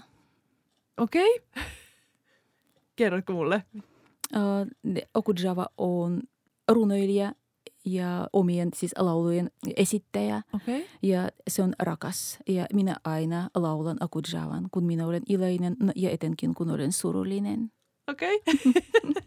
Okei. 0.98 1.40
Okay. 1.40 1.64
Kerrotko 2.96 3.32
mulle? 3.32 3.62
Uh, 3.76 3.82
Okudjava 5.14 5.66
on 5.78 6.22
runoilija 6.68 7.32
ja 7.84 8.28
omien 8.32 8.68
siis 8.74 8.94
laulujen 8.98 9.50
esittäjä. 9.76 10.42
Okay. 10.54 10.82
Ja 11.02 11.28
se 11.48 11.62
on 11.62 11.72
rakas. 11.78 12.38
Ja 12.48 12.66
minä 12.72 12.96
aina 13.04 13.50
laulan 13.54 13.96
Okudjavan, 14.00 14.68
kun 14.70 14.84
minä 14.84 15.06
olen 15.06 15.22
iloinen 15.28 15.76
ja 15.96 16.10
etenkin 16.10 16.54
kun 16.54 16.70
olen 16.70 16.92
surullinen. 16.92 17.72
Okei. 18.08 18.36
Okay. 18.36 19.12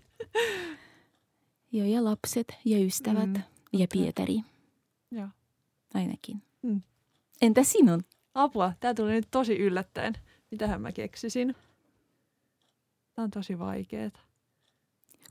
Joo, 1.72 1.88
ja 1.88 2.04
lapset 2.04 2.58
ja 2.66 2.80
ystävät 2.80 3.30
mm, 3.30 3.42
ja 3.74 3.88
Pietari. 3.94 4.42
Joo. 5.12 5.28
Ainakin. 5.94 6.42
Mm. 6.62 6.82
Entä 7.42 7.64
sinun? 7.64 8.04
Apua, 8.34 8.74
tämä 8.80 8.94
tuli 8.94 9.12
nyt 9.12 9.28
tosi 9.32 9.58
yllättäen. 9.58 10.14
Mitähän 10.52 10.82
mä 10.82 10.92
keksisin? 10.92 11.56
Tämä 13.16 13.24
on 13.24 13.32
tosi 13.32 13.60
vaikeaa. 13.60 14.12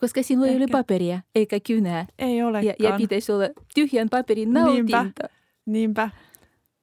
Koska 0.00 0.22
sinulla 0.22 0.46
Ehkä. 0.46 0.58
ei 0.58 0.64
ole 0.64 0.72
paperia 0.72 1.20
eikä 1.34 1.60
kynää. 1.60 2.06
Ei 2.18 2.42
olekaan. 2.42 2.64
Ja, 2.78 2.90
ja 2.90 2.96
pitäisi 2.96 3.32
olla 3.32 3.44
tyhjän 3.74 4.08
paperin 4.08 4.52
nautinto. 4.52 5.02
Niinpä, 5.02 5.28
niinpä. 5.66 6.10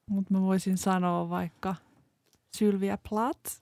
mutta 0.10 0.34
mä 0.34 0.42
voisin 0.42 0.78
sanoa 0.78 1.30
vaikka 1.30 1.76
Sylvia 2.58 2.98
Plath 3.10 3.62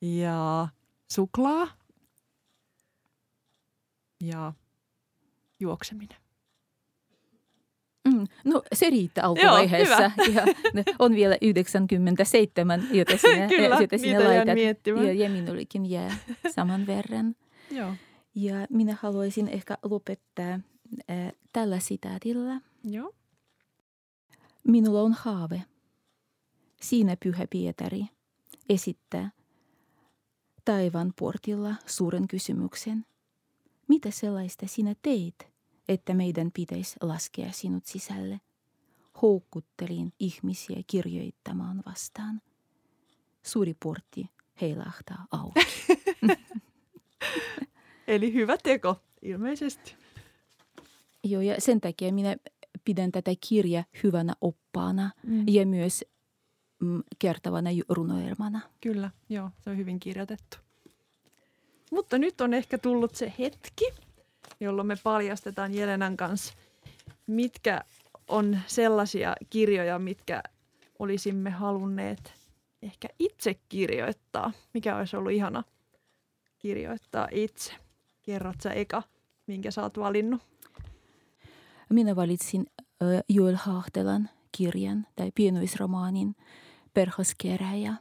ja 0.00 0.68
suklaa 1.12 1.68
ja 4.20 4.52
juokseminen. 5.60 6.25
No 8.44 8.62
se 8.72 8.90
riittää 8.90 9.24
alkuvaiheessa. 9.24 10.02
ja 10.34 10.44
on 10.98 11.14
vielä 11.14 11.36
97, 11.42 12.88
jota 12.92 13.16
sinä, 13.26 13.48
Kyllä, 13.48 13.80
jota 13.80 13.98
sinä 13.98 14.24
laitat. 14.24 14.54
miettimään. 14.54 15.06
Ja, 15.06 15.12
ja 15.12 15.30
minullekin 15.30 15.90
jää 15.90 16.16
saman 16.54 16.86
verran. 16.86 17.34
Joo. 17.70 17.94
Ja 18.34 18.54
minä 18.70 18.96
haluaisin 19.00 19.48
ehkä 19.48 19.78
lopettaa 19.82 20.52
äh, 21.10 21.32
tällä 21.52 21.78
sitaatilla. 21.78 22.60
Joo. 22.84 23.12
Minulla 24.68 25.02
on 25.02 25.12
haave. 25.12 25.62
Siinä 26.82 27.16
Pyhä 27.24 27.46
Pietari 27.50 28.04
esittää 28.68 29.30
taivaan 30.64 31.12
portilla 31.18 31.74
suuren 31.86 32.28
kysymyksen. 32.28 33.04
Mitä 33.88 34.10
sellaista 34.10 34.66
sinä 34.68 34.94
teit, 35.02 35.48
että 35.88 36.14
meidän 36.14 36.50
pitäisi 36.52 36.96
laskea 37.00 37.52
sinut 37.52 37.84
sisälle? 37.86 38.40
Houkuttelin 39.22 40.12
ihmisiä 40.20 40.76
kirjoittamaan 40.86 41.82
vastaan. 41.86 42.40
Suuri 43.42 43.74
portti 43.82 44.30
heilahtaa 44.60 45.26
auki. 45.30 45.60
Eli 48.08 48.32
hyvä 48.32 48.56
teko, 48.62 48.96
ilmeisesti. 49.22 49.94
Joo, 51.24 51.42
ja 51.42 51.60
sen 51.60 51.80
takia 51.80 52.12
minä 52.12 52.36
pidän 52.84 53.12
tätä 53.12 53.30
kirjaa 53.48 53.84
hyvänä 54.02 54.34
oppaana 54.40 55.10
Mm. 55.26 55.44
ja 55.48 55.66
myös 55.66 56.04
mm, 56.80 57.02
kertavana 57.18 57.70
ju- 57.70 57.84
runoelmana. 57.88 58.60
Kyllä, 58.80 59.10
joo, 59.28 59.50
se 59.60 59.70
on 59.70 59.76
hyvin 59.76 60.00
kirjoitettu. 60.00 60.56
Mutta 61.92 62.18
nyt 62.18 62.40
on 62.40 62.54
ehkä 62.54 62.78
tullut 62.78 63.14
se 63.14 63.32
hetki, 63.38 63.84
jolloin 64.60 64.86
me 64.88 64.96
paljastetaan 65.02 65.74
Jelenan 65.74 66.16
kanssa, 66.16 66.54
mitkä 67.26 67.84
on 68.28 68.58
sellaisia 68.66 69.34
kirjoja, 69.50 69.98
mitkä 69.98 70.42
olisimme 70.98 71.50
halunneet 71.50 72.34
ehkä 72.82 73.08
itse 73.18 73.54
kirjoittaa. 73.68 74.52
Mikä 74.74 74.96
olisi 74.96 75.16
ollut 75.16 75.32
ihana 75.32 75.64
kirjoittaa 76.58 77.28
itse. 77.30 77.72
Kerrot 78.22 78.60
sä 78.60 78.70
eka, 78.70 79.02
minkä 79.46 79.70
sä 79.70 79.82
oot 79.82 79.98
valinnut? 79.98 80.42
Minä 81.90 82.16
valitsin 82.16 82.66
ö, 83.02 83.04
Joel 83.28 83.56
Hahtelan 83.56 84.30
kirjan 84.52 85.06
tai 85.16 85.32
pienoisromaanin 85.34 86.36
Perhoskeräjä. 86.94 87.94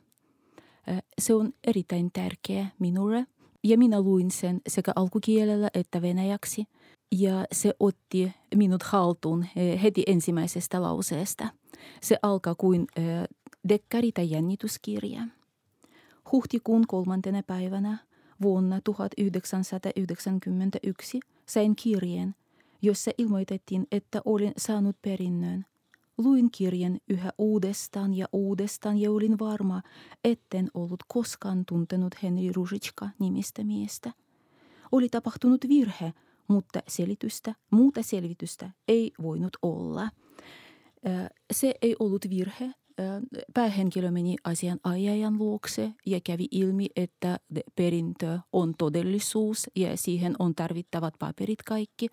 Ö, 0.89 1.01
Se 1.21 1.33
on 1.33 1.53
erittäin 1.67 2.11
tärkeä 2.11 2.67
minulle 2.79 3.27
ja 3.65 3.77
minä 3.77 4.01
luin 4.01 4.31
sen 4.31 4.61
sekä 4.67 4.91
alkukielellä 4.95 5.69
että 5.73 6.01
venäjäksi. 6.01 6.65
Ja 7.11 7.45
se 7.51 7.73
otti 7.79 8.31
minut 8.55 8.83
haltuun 8.83 9.45
ö, 9.57 9.77
heti 9.77 10.03
ensimmäisestä 10.07 10.81
lauseesta. 10.81 11.47
Se 12.01 12.17
alkaa 12.21 12.55
kuin 12.55 12.87
ö, 12.97 13.01
dekkari 13.69 14.11
tai 14.11 14.31
jännityskirja. 14.31 15.21
Huhtikuun 16.31 16.87
kolmantena 16.87 17.43
päivänä 17.43 17.97
vuonna 18.41 18.81
1991 18.83 21.19
sain 21.45 21.75
kirjeen, 21.75 22.35
jossa 22.81 23.11
ilmoitettiin, 23.17 23.87
että 23.91 24.21
olin 24.25 24.53
saanut 24.57 24.95
perinnön. 25.01 25.65
Luin 26.17 26.51
kirjan 26.51 26.99
yhä 27.09 27.31
uudestaan 27.37 28.13
ja 28.13 28.25
uudestaan 28.31 28.97
ja 28.97 29.11
olin 29.11 29.39
varma, 29.39 29.81
etten 30.23 30.67
ollut 30.73 31.03
koskaan 31.07 31.65
tuntenut 31.65 32.15
Henri 32.23 32.51
Rusitska 32.51 33.09
nimistä 33.19 33.63
miestä. 33.63 34.13
Oli 34.91 35.09
tapahtunut 35.09 35.65
virhe, 35.67 36.13
mutta 36.47 36.79
selitystä, 36.87 37.55
muuta 37.71 38.03
selvitystä 38.03 38.71
ei 38.87 39.11
voinut 39.21 39.57
olla. 39.61 40.09
Se 41.53 41.73
ei 41.81 41.95
ollut 41.99 42.25
virhe. 42.29 42.71
Päähenkilö 43.53 44.11
meni 44.11 44.35
asianajajan 44.43 45.37
luokse 45.37 45.93
ja 46.05 46.19
kävi 46.23 46.47
ilmi, 46.51 46.87
että 46.95 47.39
perintö 47.75 48.39
on 48.53 48.73
todellisuus 48.77 49.69
ja 49.75 49.97
siihen 49.97 50.35
on 50.39 50.55
tarvittavat 50.55 51.13
paperit 51.19 51.63
kaikki. 51.63 52.07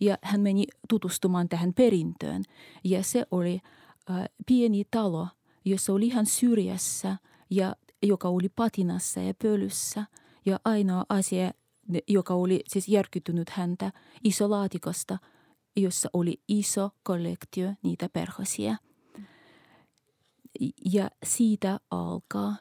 Ja 0.00 0.18
hän 0.22 0.40
meni 0.40 0.64
tutustumaan 0.88 1.48
tähän 1.48 1.74
perintöön. 1.74 2.42
Ja 2.84 3.02
se 3.02 3.26
oli 3.30 3.60
pieni 4.46 4.84
talo, 4.90 5.28
jossa 5.64 5.92
oli 5.92 6.06
ihan 6.06 6.26
syrjässä 6.26 7.16
ja 7.50 7.76
joka 8.02 8.28
oli 8.28 8.48
patinassa 8.48 9.20
ja 9.20 9.34
pölyssä. 9.42 10.04
Ja 10.46 10.60
ainoa 10.64 11.04
asia, 11.08 11.50
joka 12.08 12.34
oli 12.34 12.60
siis 12.68 12.88
järkyttynyt 12.88 13.50
häntä 13.50 13.92
isolaatikosta, 14.24 15.18
jossa 15.76 16.08
oli 16.12 16.40
iso 16.48 16.90
kollektio 17.02 17.72
niitä 17.82 18.08
perhosia. 18.08 18.76
Ja 20.84 21.10
siitä 21.24 21.80
alkaa 21.90 22.56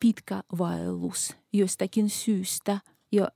pitkä 0.00 0.42
vaellus 0.58 1.36
jostakin 1.52 2.10
syystä 2.10 2.80
ja 3.12 3.28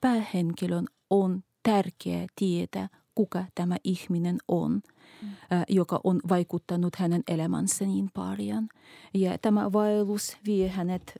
päähenkilön 0.00 0.86
on 1.10 1.42
tärkeää 1.62 2.26
tietää, 2.36 2.88
kuka 3.14 3.44
tämä 3.54 3.76
ihminen 3.84 4.38
on, 4.48 4.72
mm. 4.72 5.28
joka 5.68 6.00
on 6.04 6.20
vaikuttanut 6.28 6.96
hänen 6.96 7.22
elämänsä 7.28 7.84
niin 7.84 8.10
paljon. 8.14 8.68
Ja 9.14 9.38
tämä 9.38 9.72
vaellus 9.72 10.36
vie 10.46 10.68
hänet 10.68 11.14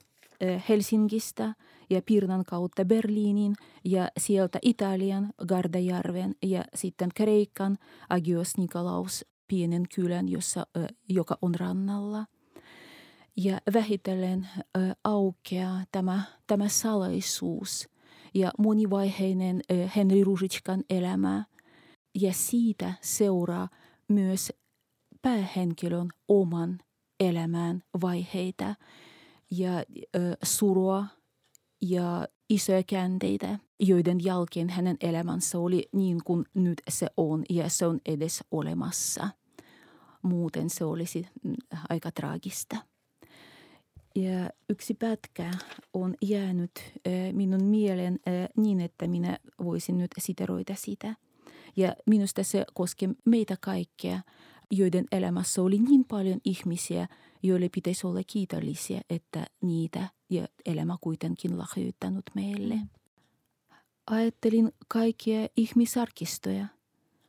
Helsingistä 0.69 1.55
ja 1.89 2.01
Pirnan 2.01 2.43
kautta 2.45 2.85
Berliinin 2.85 3.55
ja 3.85 4.07
sieltä 4.17 4.59
Italian 4.61 5.29
Gardajärven 5.47 6.35
ja 6.41 6.63
sitten 6.75 7.09
Kreikan 7.15 7.77
Agios 8.09 8.57
Nikolaus 8.57 9.25
pienen 9.51 9.83
kylän, 9.95 10.29
jossa, 10.29 10.67
joka 11.09 11.37
on 11.41 11.55
rannalla. 11.55 12.25
Ja 13.37 13.61
vähitellen 13.73 14.49
aukeaa 15.03 15.83
tämä, 15.91 16.21
tämä 16.47 16.67
salaisuus 16.67 17.89
ja 18.33 18.51
monivaiheinen 18.57 19.61
Henri 19.95 20.23
Rusitskan 20.23 20.83
elämä. 20.89 21.45
Ja 22.15 22.33
siitä 22.33 22.93
seuraa 23.01 23.69
myös 24.07 24.53
päähenkilön 25.21 26.07
oman 26.27 26.79
elämän 27.19 27.83
vaiheita 28.01 28.75
ja 29.51 29.71
surua 30.43 31.05
ja 31.81 32.27
isoja 32.49 32.83
käänteitä, 32.83 33.59
joiden 33.79 34.23
jälkeen 34.23 34.69
hänen 34.69 34.97
elämänsä 35.01 35.59
oli 35.59 35.89
niin 35.93 36.23
kuin 36.23 36.45
nyt 36.53 36.81
se 36.89 37.07
on 37.17 37.43
ja 37.49 37.69
se 37.69 37.85
on 37.85 37.99
edes 38.05 38.43
olemassa. 38.51 39.40
Muuten 40.21 40.69
se 40.69 40.85
olisi 40.85 41.27
aika 41.89 42.11
traagista. 42.11 42.75
Ja 44.15 44.49
yksi 44.69 44.93
pätkä 44.93 45.51
on 45.93 46.15
jäänyt 46.21 46.71
minun 47.31 47.63
mieleen 47.63 48.19
niin, 48.57 48.81
että 48.81 49.07
minä 49.07 49.37
voisin 49.63 49.97
nyt 49.97 50.11
siteroida 50.17 50.75
sitä. 50.75 51.15
Ja 51.75 51.95
minusta 52.05 52.43
se 52.43 52.65
koskee 52.73 53.09
meitä 53.25 53.57
kaikkia, 53.61 54.19
joiden 54.71 55.05
elämässä 55.11 55.61
oli 55.61 55.79
niin 55.79 56.05
paljon 56.05 56.39
ihmisiä, 56.45 57.07
joille 57.43 57.69
pitäisi 57.69 58.07
olla 58.07 58.21
kiitollisia, 58.27 59.01
että 59.09 59.45
niitä 59.61 60.09
ja 60.29 60.47
elämä 60.65 60.97
kuitenkin 61.01 61.57
lahjoittanut 61.57 62.25
meille. 62.35 62.79
Ajattelin 64.07 64.71
kaikkia 64.87 65.47
ihmisarkistoja, 65.57 66.67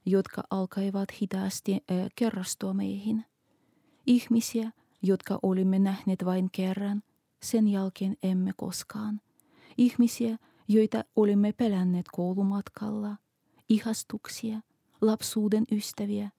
jotka 0.06 0.42
alkaivat 0.50 1.08
hitaasti 1.20 1.72
äh, 1.72 2.08
kerrastua 2.16 2.74
meihin. 2.74 3.24
Ihmisiä, 4.06 4.70
jotka 5.02 5.38
olimme 5.42 5.78
nähneet 5.78 6.24
vain 6.24 6.48
kerran, 6.52 7.02
sen 7.42 7.68
jälkeen 7.68 8.16
emme 8.22 8.52
koskaan. 8.56 9.20
Ihmisiä, 9.78 10.38
joita 10.68 11.04
olimme 11.16 11.52
pelänneet 11.52 12.06
koulumatkalla, 12.12 13.16
ihastuksia, 13.68 14.60
lapsuuden 15.00 15.64
ystäviä, 15.72 16.30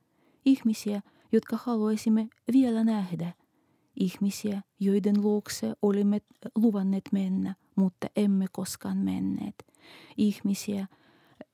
ihmisiä, 0.45 1.02
jotka 1.32 1.58
haluaisimme 1.63 2.28
vielä 2.54 2.84
nähdä, 2.84 3.34
ihmisiä, 3.95 4.62
joiden 4.80 5.21
luokse 5.21 5.73
olimme 5.82 6.21
luvanneet 6.56 7.10
mennä, 7.12 7.56
mutta 7.76 8.08
emme 8.15 8.45
koskaan 8.52 8.97
menneet, 8.97 9.56
ihmisiä, 10.17 10.88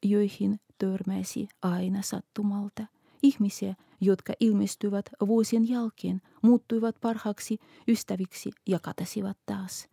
joihin 0.03 0.59
törmäsi 0.79 1.47
aina 1.61 2.01
sattumalta, 2.01 2.85
ihmisiä, 3.23 3.75
jotka 4.01 4.33
ilmestyvät 4.39 5.09
vuosien 5.27 5.69
jälkeen, 5.69 6.21
muuttuivat 6.41 6.95
parhaaksi 7.01 7.57
ystäviksi 7.87 8.51
ja 8.67 8.79
katasivat 8.79 9.37
taas. 9.45 9.87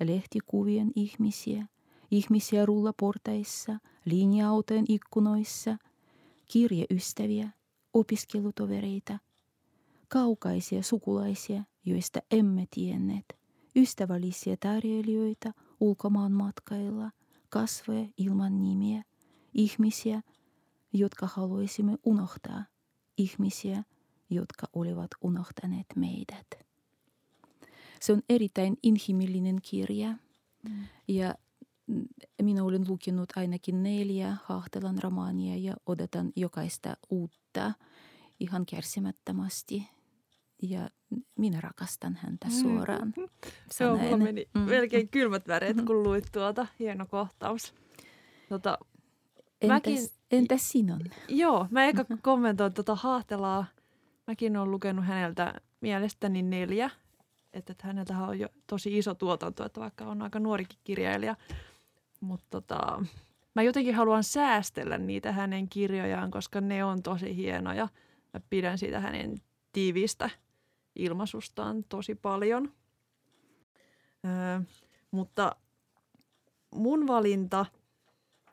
Lehtikuvien 0.00 0.90
ihmisiä, 0.96 1.66
ihmisiä 2.10 2.66
rullaportaissa, 2.66 3.78
linja-autojen 4.04 4.84
ikkunoissa, 4.88 5.76
kirjeystäviä, 6.52 7.48
opiskelutovereita, 7.94 9.18
kaukaisia 10.08 10.82
sukulaisia, 10.82 11.62
joista 11.84 12.20
emme 12.30 12.66
tienneet, 12.70 13.38
ystävällisiä 13.76 14.56
tarjoilijoita 14.60 15.52
ulkomaan 15.80 16.32
matkailla, 16.32 17.10
kasvoja 17.48 18.06
ilman 18.16 18.62
nimiä, 18.62 19.02
ihmisiä, 19.56 20.22
jotka 20.92 21.28
haluaisimme 21.32 21.96
unohtaa, 22.04 22.64
ihmisiä, 23.18 23.84
jotka 24.30 24.66
olivat 24.72 25.10
unohtaneet 25.20 25.86
meidät. 25.96 26.46
Se 28.00 28.12
on 28.12 28.22
erittäin 28.28 28.76
inhimillinen 28.82 29.58
kirja 29.62 30.14
mm. 30.68 30.84
ja 31.08 31.34
minä 32.42 32.64
olen 32.64 32.84
lukenut 32.88 33.32
ainakin 33.36 33.82
neljä 33.82 34.36
Hahtelan 34.44 34.98
romaania 35.02 35.56
ja 35.56 35.76
odotan 35.86 36.32
jokaista 36.36 36.96
uutta 37.10 37.72
ihan 38.40 38.66
kärsimättömästi. 38.66 39.88
Ja 40.62 40.90
minä 41.38 41.60
rakastan 41.60 42.18
häntä 42.22 42.50
suoraan. 42.50 43.14
Mm. 43.16 43.28
Se 43.70 43.86
on 43.86 44.22
meni 44.22 44.48
mm. 44.54 44.60
melkein 44.60 45.08
kylmät 45.08 45.48
väreet, 45.48 45.76
kun 45.86 46.02
luit 46.02 46.24
tuota. 46.32 46.66
Hieno 46.78 47.06
kohtaus. 47.06 47.74
Tota, 48.48 48.78
entäs, 49.60 49.68
mäkin, 49.68 49.98
entäs 50.30 50.70
sinun? 50.70 51.00
Joo, 51.28 51.66
mä 51.70 51.84
eka 51.84 52.04
kommentoin 52.22 52.74
tuota 52.74 52.94
Hahtelaa. 52.94 53.66
Mäkin 54.26 54.56
olen 54.56 54.70
lukenut 54.70 55.04
häneltä 55.04 55.54
mielestäni 55.80 56.42
neljä. 56.42 56.90
Että, 57.52 57.72
että 57.72 57.86
häneltä 57.86 58.18
on 58.18 58.38
jo 58.38 58.48
tosi 58.66 58.98
iso 58.98 59.14
tuotanto, 59.14 59.64
että 59.64 59.80
vaikka 59.80 60.04
on 60.04 60.22
aika 60.22 60.40
nuorikin 60.40 60.78
kirjailija– 60.84 61.36
mutta 62.20 62.46
tota, 62.50 63.04
mä 63.54 63.62
jotenkin 63.62 63.94
haluan 63.94 64.24
säästellä 64.24 64.98
niitä 64.98 65.32
hänen 65.32 65.68
kirjojaan, 65.68 66.30
koska 66.30 66.60
ne 66.60 66.84
on 66.84 67.02
tosi 67.02 67.36
hienoja. 67.36 67.88
Mä 68.34 68.40
pidän 68.50 68.78
siitä 68.78 69.00
hänen 69.00 69.36
tiivistä 69.72 70.30
ilmaisustaan 70.96 71.84
tosi 71.88 72.14
paljon. 72.14 72.72
Öö, 74.24 74.60
mutta 75.10 75.56
mun 76.74 77.06
valinta 77.06 77.66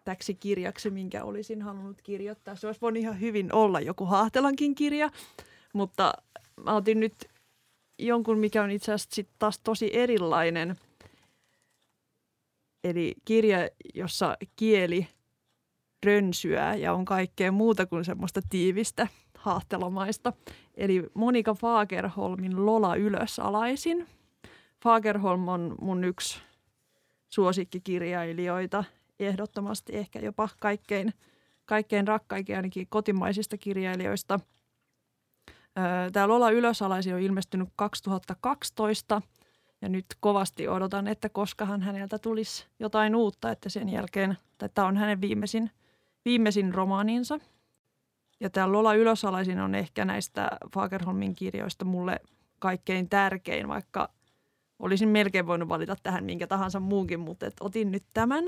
täksi 0.04 0.34
kirjaksi, 0.34 0.90
minkä 0.90 1.24
olisin 1.24 1.62
halunnut 1.62 2.02
kirjoittaa, 2.02 2.56
se 2.56 2.68
olisi 2.68 2.82
voinut 2.82 3.02
ihan 3.02 3.20
hyvin 3.20 3.54
olla 3.54 3.80
joku 3.80 4.06
Haahtelankin 4.06 4.76
kirja, 4.76 5.10
mutta 5.74 6.14
mä 6.64 6.76
otin 6.76 7.00
nyt 7.00 7.26
jonkun, 8.00 8.40
mikä 8.40 8.64
on 8.64 8.72
itse 8.72 8.94
asiassa 8.94 9.16
sit 9.16 9.30
taas 9.40 9.60
tosi 9.60 9.90
erilainen– 9.94 10.76
Eli 12.84 13.16
kirja, 13.26 13.70
jossa 13.94 14.38
kieli 14.56 15.08
rönsyää 16.06 16.76
ja 16.76 16.94
on 16.94 17.06
kaikkea 17.06 17.52
muuta 17.52 17.86
kuin 17.86 18.06
semmoista 18.06 18.42
tiivistä 18.50 19.08
haahtelomaista. 19.38 20.34
Eli 20.76 21.04
Monika 21.14 21.54
Fagerholmin 21.54 22.66
Lola 22.66 22.96
ylösalaisin. 22.96 24.08
Fagerholm 24.84 25.48
on 25.48 25.76
mun 25.82 26.04
yksi 26.04 26.40
suosikkikirjailijoita, 27.30 28.84
ehdottomasti 29.20 29.96
ehkä 29.98 30.20
jopa 30.20 30.50
kaikkein, 30.60 31.14
kaikkein 31.66 32.08
rakkaikin 32.08 32.56
ainakin 32.56 32.88
kotimaisista 32.90 33.58
kirjailijoista. 33.58 34.40
Tämä 36.14 36.28
Lola 36.28 36.52
ylösalaisin 36.52 37.14
on 37.14 37.22
ilmestynyt 37.22 37.70
2012– 37.76 39.22
ja 39.84 39.90
nyt 39.90 40.06
kovasti 40.20 40.68
odotan, 40.68 41.08
että 41.08 41.30
koskahan 41.30 41.82
häneltä 41.82 42.20
tulisi 42.20 42.66
jotain 42.80 43.16
uutta, 43.16 43.52
että 43.52 43.70
sen 43.70 43.90
jälkeen, 43.90 44.38
tai 44.58 44.70
tämä 44.74 44.88
on 44.88 44.98
hänen 44.98 45.22
viimeisin, 45.22 45.72
viimeisin 46.26 46.74
romaaninsa. 46.74 47.40
Ja 48.40 48.50
tämä 48.50 48.72
Lola 48.72 48.94
ylösalaisin 48.94 49.60
on 49.60 49.76
ehkä 49.76 50.06
näistä 50.06 50.50
Fagerholmin 50.74 51.36
kirjoista 51.36 51.86
mulle 51.86 52.20
kaikkein 52.60 53.10
tärkein, 53.10 53.68
vaikka 53.68 54.10
olisin 54.80 55.10
melkein 55.10 55.48
voinut 55.48 55.70
valita 55.70 55.96
tähän 56.04 56.24
minkä 56.24 56.48
tahansa 56.48 56.80
muunkin, 56.80 57.20
mutta 57.20 57.46
otin 57.60 57.92
nyt 57.92 58.04
tämän. 58.14 58.44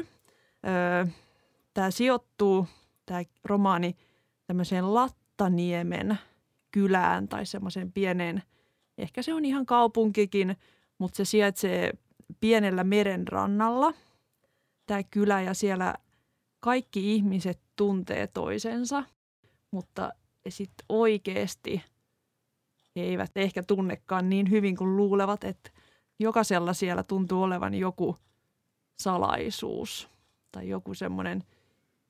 Tämä 1.73 1.91
sijoittuu, 1.91 2.67
tämä 3.05 3.21
romaani, 3.43 3.95
tämmöiseen 4.47 4.93
Lattaniemen 4.93 6.19
kylään 6.71 7.27
tai 7.27 7.45
semmoiseen 7.45 7.91
pieneen, 7.91 8.43
ehkä 8.97 9.21
se 9.21 9.33
on 9.33 9.45
ihan 9.45 9.65
kaupunkikin– 9.65 10.55
mutta 10.97 11.17
se 11.17 11.25
sijaitsee 11.25 11.93
pienellä 12.39 12.83
meren 12.83 13.27
rannalla, 13.27 13.93
tämä 14.85 15.03
kylä, 15.03 15.41
ja 15.41 15.53
siellä 15.53 15.95
kaikki 16.59 17.15
ihmiset 17.15 17.59
tuntee 17.75 18.27
toisensa, 18.27 19.03
mutta 19.71 20.13
sitten 20.49 20.85
oikeasti 20.89 21.83
he 22.95 23.01
eivät 23.01 23.31
ehkä 23.35 23.63
tunnekaan 23.63 24.29
niin 24.29 24.49
hyvin 24.49 24.75
kuin 24.75 24.97
luulevat, 24.97 25.43
että 25.43 25.71
jokaisella 26.19 26.73
siellä 26.73 27.03
tuntuu 27.03 27.43
olevan 27.43 27.73
joku 27.73 28.17
salaisuus 28.99 30.09
tai 30.55 30.69
joku 30.69 30.93
semmoinen 30.93 31.43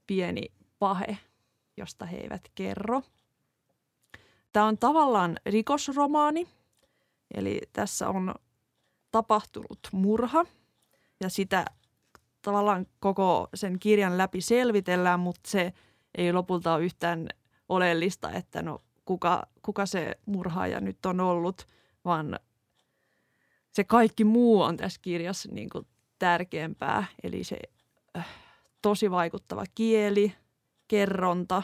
pieni 0.08 0.52
pahe, 0.80 1.18
josta 1.78 2.06
he 2.06 2.18
eivät 2.18 2.52
kerro. 2.56 3.02
Tämä 4.52 4.66
on 4.66 4.78
tavallaan 4.78 5.40
rikosromaani, 5.46 6.48
eli 7.34 7.62
tässä 7.74 8.10
on 8.10 8.36
tapahtunut 9.12 9.80
murha 9.92 10.46
ja 11.22 11.30
sitä 11.30 11.66
tavallaan 12.42 12.88
koko 13.00 13.48
sen 13.54 13.80
kirjan 13.80 14.18
läpi 14.18 14.42
selvitellään, 14.42 15.20
mutta 15.20 15.50
se 15.50 15.74
ei 16.18 16.34
lopulta 16.34 16.74
ole 16.74 16.84
yhtään 16.84 17.30
oleellista, 17.70 18.32
että 18.32 18.62
no 18.62 18.82
kuka, 19.06 19.48
kuka 19.62 19.86
se 19.86 20.16
murhaaja 20.26 20.80
nyt 20.80 21.06
on 21.06 21.20
ollut, 21.20 21.68
vaan 22.06 22.40
se 23.72 23.84
kaikki 23.84 24.24
muu 24.24 24.62
on 24.62 24.78
tässä 24.78 25.00
kirjassa 25.02 25.50
niin 25.52 25.70
kuin 25.70 25.88
tärkeämpää. 26.20 27.06
Eli 27.24 27.44
se 27.44 27.58
tosi 28.82 29.12
vaikuttava 29.12 29.64
kieli, 29.76 30.34
kerronta, 30.88 31.64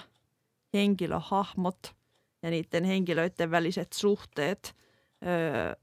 henkilöhahmot 0.74 1.96
ja 2.44 2.50
niiden 2.50 2.84
henkilöiden 2.84 3.52
väliset 3.52 3.94
suhteet, 3.94 4.76
öö, 5.26 5.76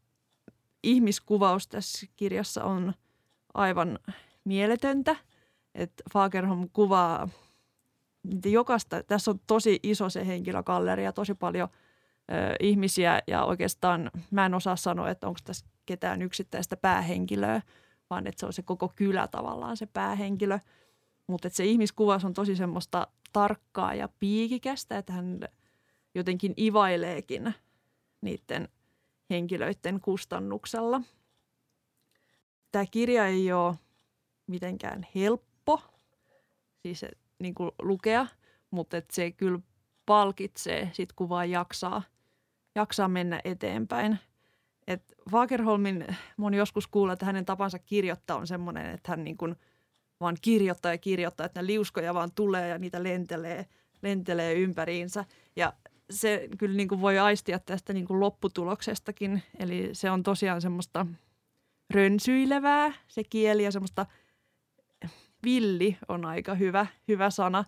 ihmiskuvaus 0.83 1.69
tässä 1.69 2.07
kirjassa 2.17 2.65
on 2.65 2.93
aivan 3.55 3.99
mieletöntä. 4.45 5.17
Että 5.75 6.05
Fagerholm 6.13 6.69
kuvaa 6.73 7.29
jokaista, 8.45 9.03
tässä 9.03 9.31
on 9.31 9.41
tosi 9.47 9.81
iso 9.83 10.11
se 10.11 10.27
henkilökalleria, 10.27 11.13
tosi 11.13 11.35
paljon 11.35 11.69
ö, 11.73 12.55
ihmisiä 12.61 13.23
ja 13.27 13.45
oikeastaan 13.45 14.11
mä 14.31 14.47
en 14.47 14.55
osaa 14.55 14.77
sanoa, 14.77 15.11
että 15.11 15.27
onko 15.27 15.41
tässä 15.45 15.67
ketään 15.87 16.23
yksittäistä 16.23 16.77
päähenkilöä, 16.77 17.63
vaan 18.11 18.27
että 18.27 18.41
se 18.41 18.47
on 18.47 18.53
se 18.53 18.63
koko 18.63 18.93
kylä 18.97 19.29
tavallaan 19.29 19.77
se 19.77 19.87
päähenkilö. 19.87 20.59
Mutta 21.27 21.49
se 21.49 21.65
ihmiskuvaus 21.65 22.25
on 22.25 22.35
tosi 22.35 22.57
semmoista 22.57 23.07
tarkkaa 23.33 23.95
ja 23.95 24.09
piikikästä, 24.21 24.99
että 24.99 25.13
hän 25.13 25.41
jotenkin 26.15 26.55
ivaileekin 26.59 27.55
niiden 28.21 28.69
henkilöiden 29.31 30.01
kustannuksella. 30.01 31.01
Tämä 32.73 32.87
kirja 32.91 33.27
ei 33.27 33.53
ole 33.53 33.75
mitenkään 34.47 35.07
helppo 35.15 35.81
siis 36.83 37.05
niin 37.39 37.55
kuin 37.55 37.71
lukea, 37.83 38.27
mutta 38.71 38.97
että 38.97 39.15
se 39.15 39.31
kyllä 39.31 39.59
palkitsee 40.07 40.91
sit 40.93 41.13
kun 41.13 41.29
vaan 41.29 41.51
jaksaa, 41.51 42.03
jaksaa 42.75 43.09
mennä 43.09 43.41
eteenpäin. 43.45 44.19
Et 44.89 45.15
Fagerholmin, 45.31 46.07
moni 46.37 46.57
joskus 46.57 46.87
kuulla, 46.87 47.13
että 47.13 47.27
hänen 47.27 47.45
tapansa 47.45 47.79
kirjoittaa 47.79 48.37
on 48.37 48.47
semmoinen, 48.47 48.87
että 48.87 49.13
hän 49.13 49.25
niin 49.25 49.37
kuin 49.37 49.57
vaan 50.21 50.37
kirjoittaa 50.43 50.93
ja 50.93 50.99
kirjoittaa, 50.99 51.47
että 51.47 51.67
liuskoja 51.67 52.15
vaan 52.15 52.33
tulee 52.35 52.69
ja 52.69 52.79
niitä 52.79 53.03
lentelee, 53.03 53.67
lentelee 54.03 54.55
ympäriinsä. 54.55 55.25
Ja 55.57 55.73
se 56.11 56.49
kyllä 56.59 56.77
niin 56.77 56.89
kuin 56.89 57.01
voi 57.01 57.19
aistia 57.19 57.59
tästä 57.59 57.93
niin 57.93 58.07
kuin 58.07 58.21
lopputuloksestakin. 58.21 59.43
Eli 59.59 59.91
se 59.93 60.11
on 60.11 60.23
tosiaan 60.23 60.61
semmoista 60.61 61.07
rönsyilevää 61.91 62.93
se 63.09 63.25
kieli 63.25 63.65
ja 63.65 63.73
semmoista 63.73 64.07
villi 65.45 65.97
on 66.09 66.25
aika 66.25 66.55
hyvä, 66.55 66.87
hyvä 67.09 67.31
sana. 67.31 67.65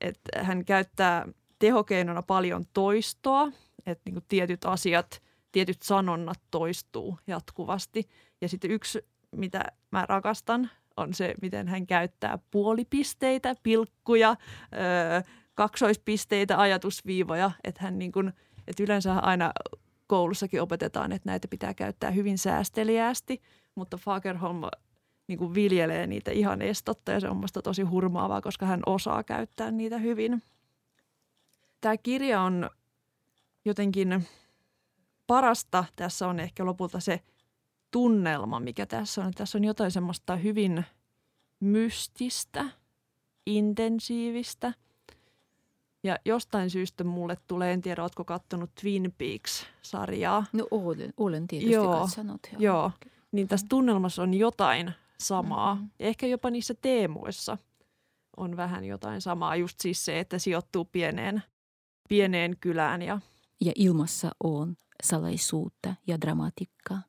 Että 0.00 0.42
hän 0.42 0.64
käyttää 0.64 1.28
tehokeinona 1.58 2.22
paljon 2.22 2.64
toistoa, 2.72 3.52
että 3.86 4.02
niin 4.04 4.14
kuin 4.14 4.24
tietyt 4.28 4.64
asiat, 4.64 5.23
tietyt 5.54 5.82
sanonnat 5.82 6.40
toistuu 6.50 7.18
jatkuvasti. 7.26 8.08
Ja 8.40 8.48
sitten 8.48 8.70
yksi, 8.70 9.06
mitä 9.36 9.64
mä 9.90 10.06
rakastan, 10.08 10.70
on 10.96 11.14
se, 11.14 11.34
miten 11.42 11.68
hän 11.68 11.86
käyttää 11.86 12.38
puolipisteitä, 12.50 13.54
pilkkuja, 13.62 14.36
öö, 14.74 15.22
kaksoispisteitä, 15.54 16.60
ajatusviivoja, 16.60 17.50
että 17.64 17.82
hän 17.82 17.98
niin 17.98 18.12
kuin, 18.12 18.32
että 18.66 18.82
yleensä 18.82 19.14
aina 19.14 19.52
koulussakin 20.06 20.62
opetetaan, 20.62 21.12
että 21.12 21.28
näitä 21.28 21.48
pitää 21.48 21.74
käyttää 21.74 22.10
hyvin 22.10 22.38
säästeliäästi, 22.38 23.42
mutta 23.74 23.96
Fagerholm 23.96 24.60
niin 25.26 25.38
kuin 25.38 25.54
viljelee 25.54 26.06
niitä 26.06 26.30
ihan 26.30 26.62
estotta 26.62 27.12
ja 27.12 27.20
se 27.20 27.28
on 27.28 27.36
musta 27.36 27.62
tosi 27.62 27.82
hurmaavaa, 27.82 28.40
koska 28.40 28.66
hän 28.66 28.80
osaa 28.86 29.22
käyttää 29.24 29.70
niitä 29.70 29.98
hyvin. 29.98 30.42
Tämä 31.80 31.96
kirja 31.96 32.40
on 32.40 32.70
jotenkin 33.64 34.26
parasta 35.26 35.84
tässä 35.96 36.28
on 36.28 36.40
ehkä 36.40 36.64
lopulta 36.64 37.00
se 37.00 37.20
tunnelma, 37.90 38.60
mikä 38.60 38.86
tässä 38.86 39.24
on. 39.24 39.32
Tässä 39.32 39.58
on 39.58 39.64
jotain 39.64 39.90
semmoista 39.90 40.36
hyvin 40.36 40.84
mystistä, 41.60 42.64
intensiivistä– 43.46 44.72
Ja 46.04 46.18
jostain 46.24 46.70
syystä 46.70 47.04
mulle 47.04 47.36
tulee, 47.46 47.72
en 47.72 47.80
tiedä, 47.80 48.02
ootko 48.02 48.24
kattonut 48.24 48.70
Twin 48.80 49.14
Peaks-sarjaa. 49.18 50.44
No 50.52 50.66
olen, 50.70 51.12
olen 51.16 51.46
tietysti 51.46 51.72
Joo, 51.72 52.00
katsonut. 52.00 52.40
Joo, 52.58 52.90
niin 53.32 53.48
tässä 53.48 53.66
tunnelmassa 53.70 54.22
on 54.22 54.34
jotain 54.34 54.92
samaa. 55.18 55.74
Mhm. 55.74 55.84
Ehkä 56.00 56.26
jopa 56.26 56.50
niissä 56.50 56.74
teemoissa 56.82 57.58
on 58.36 58.56
vähän 58.56 58.84
jotain 58.84 59.20
samaa. 59.20 59.56
Just 59.56 59.80
siis 59.80 60.04
se, 60.04 60.20
että 60.20 60.38
sijoittuu 60.38 60.84
pieneen, 60.84 61.42
pieneen 62.08 62.56
kylään 62.60 63.02
ja 63.02 63.20
Ja 63.60 63.72
ilmassa 63.74 64.30
on 64.44 64.76
salaisuutta 65.02 65.94
ja 66.06 66.20
dramatiikkaa. 66.20 67.02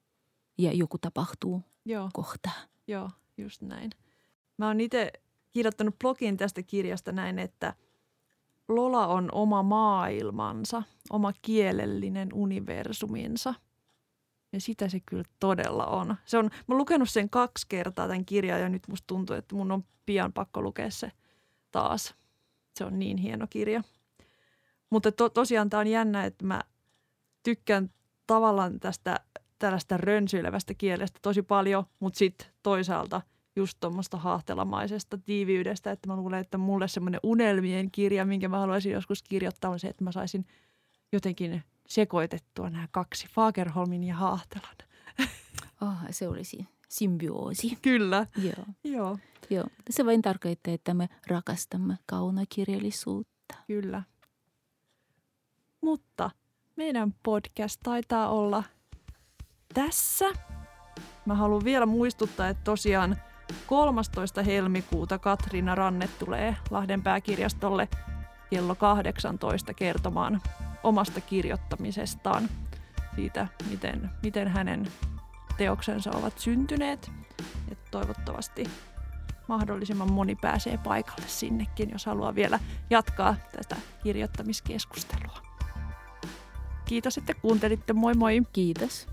Ja 0.57 0.73
joku 0.73 0.97
tapahtuu 0.97 1.63
joo, 1.85 2.09
kohta. 2.13 2.49
joo, 2.87 3.09
just 3.37 3.61
näin. 3.61 3.91
Mä 4.57 4.67
oon 4.67 4.81
itse 4.81 5.11
kirjoittanut 5.51 5.99
blogin 5.99 6.37
tästä 6.37 6.63
kirjasta 6.63 7.11
näin, 7.11 7.39
että 7.39 7.75
Lola 8.67 9.07
on 9.07 9.29
oma 9.31 9.63
maailmansa, 9.63 10.83
oma 11.09 11.33
kielellinen 11.41 12.29
universuminsa. 12.33 13.53
Ja 14.53 14.61
sitä 14.61 14.89
se 14.89 14.99
kyllä 14.99 15.23
todella 15.39 15.85
on. 15.85 16.15
Se 16.25 16.37
on 16.37 16.45
mä 16.45 16.51
oon 16.69 16.77
lukenut 16.77 17.09
sen 17.09 17.29
kaksi 17.29 17.65
kertaa 17.69 18.07
tämän 18.07 18.25
kirjan 18.25 18.61
ja 18.61 18.69
nyt 18.69 18.87
musta 18.87 19.07
tuntuu, 19.07 19.35
että 19.35 19.55
mun 19.55 19.71
on 19.71 19.83
pian 20.05 20.33
pakko 20.33 20.61
lukea 20.61 20.89
se 20.89 21.11
taas. 21.71 22.15
Se 22.77 22.85
on 22.85 22.99
niin 22.99 23.17
hieno 23.17 23.47
kirja. 23.49 23.83
Mutta 24.89 25.11
to, 25.11 25.29
tosiaan 25.29 25.69
tämä 25.69 25.81
on 25.81 25.87
jännä, 25.87 26.25
että 26.25 26.45
mä 26.45 26.61
tykkään 27.45 27.89
tavallaan 28.27 28.79
tästä 28.79 29.19
tällaista 29.59 29.97
rönsyilevästä 29.97 30.73
kielestä 30.73 31.19
tosi 31.21 31.41
paljon, 31.41 31.83
mutta 31.99 32.17
sitten 32.17 32.47
toisaalta 32.63 33.21
just 33.55 33.77
tuommoista 33.79 34.17
haahteelamaisesta 34.17 35.17
tiiviydestä, 35.17 35.91
että 35.91 36.07
mä 36.07 36.15
luulen, 36.15 36.39
että 36.39 36.57
mulle 36.57 36.87
semmoinen 36.87 37.19
unelmien 37.23 37.91
kirja, 37.91 38.25
minkä 38.25 38.49
mä 38.49 38.59
haluaisin 38.59 38.91
joskus 38.91 39.23
kirjoittaa, 39.23 39.71
on 39.71 39.79
se, 39.79 39.87
että 39.87 40.03
mä 40.03 40.11
saisin 40.11 40.45
jotenkin 41.11 41.63
sekoitettua 41.87 42.69
nämä 42.69 42.87
kaksi, 42.91 43.27
Fagerholmin 43.27 44.03
ja 44.03 44.15
Haahtelan. 44.15 44.75
Oh, 45.81 45.93
se 46.11 46.27
olisi 46.27 46.67
symbioosi. 46.89 47.77
Kyllä, 47.81 48.27
Joo. 48.37 48.65
joo, 48.83 49.17
Joo. 49.49 49.65
Se 49.89 50.05
vain 50.05 50.21
tarkoittaa, 50.21 50.73
että 50.73 50.93
me 50.93 51.09
rakastamme 51.27 51.97
kaunokirjallisuutta. 52.05 53.55
kyllä. 53.67 54.03
Mutta 55.81 56.29
meidän 56.75 57.13
podcast 57.23 57.79
taitaa 57.83 58.29
olla 58.29 58.63
tässä. 59.73 60.25
Mä 61.25 61.35
haluan 61.35 61.63
vielä 61.63 61.85
muistuttaa, 61.85 62.47
että 62.47 62.63
tosiaan 62.63 63.15
13. 63.67 64.43
helmikuuta 64.43 65.19
Katriina 65.19 65.75
Ranne 65.75 66.09
tulee 66.19 66.55
Lahden 66.69 67.03
pääkirjastolle 67.03 67.87
kello 68.49 68.75
18 68.75 69.73
kertomaan 69.73 70.41
omasta 70.83 71.21
kirjoittamisestaan 71.21 72.49
siitä, 73.15 73.47
miten, 73.69 74.09
miten 74.23 74.47
hänen 74.47 74.87
teoksensa 75.57 76.11
ovat 76.17 76.39
syntyneet. 76.39 77.11
Et 77.71 77.79
toivottavasti 77.91 78.63
mahdollisimman 79.47 80.11
moni 80.11 80.35
pääsee 80.35 80.77
paikalle 80.77 81.27
sinnekin, 81.27 81.89
jos 81.89 82.05
haluaa 82.05 82.35
vielä 82.35 82.59
jatkaa 82.89 83.35
tästä 83.55 83.75
kirjoittamiskeskustelua. 84.03 85.54
Kiitos, 86.85 87.17
että 87.17 87.33
kuuntelitte. 87.33 87.93
Moi 87.93 88.13
moi! 88.13 88.41
Kiitos. 88.53 89.07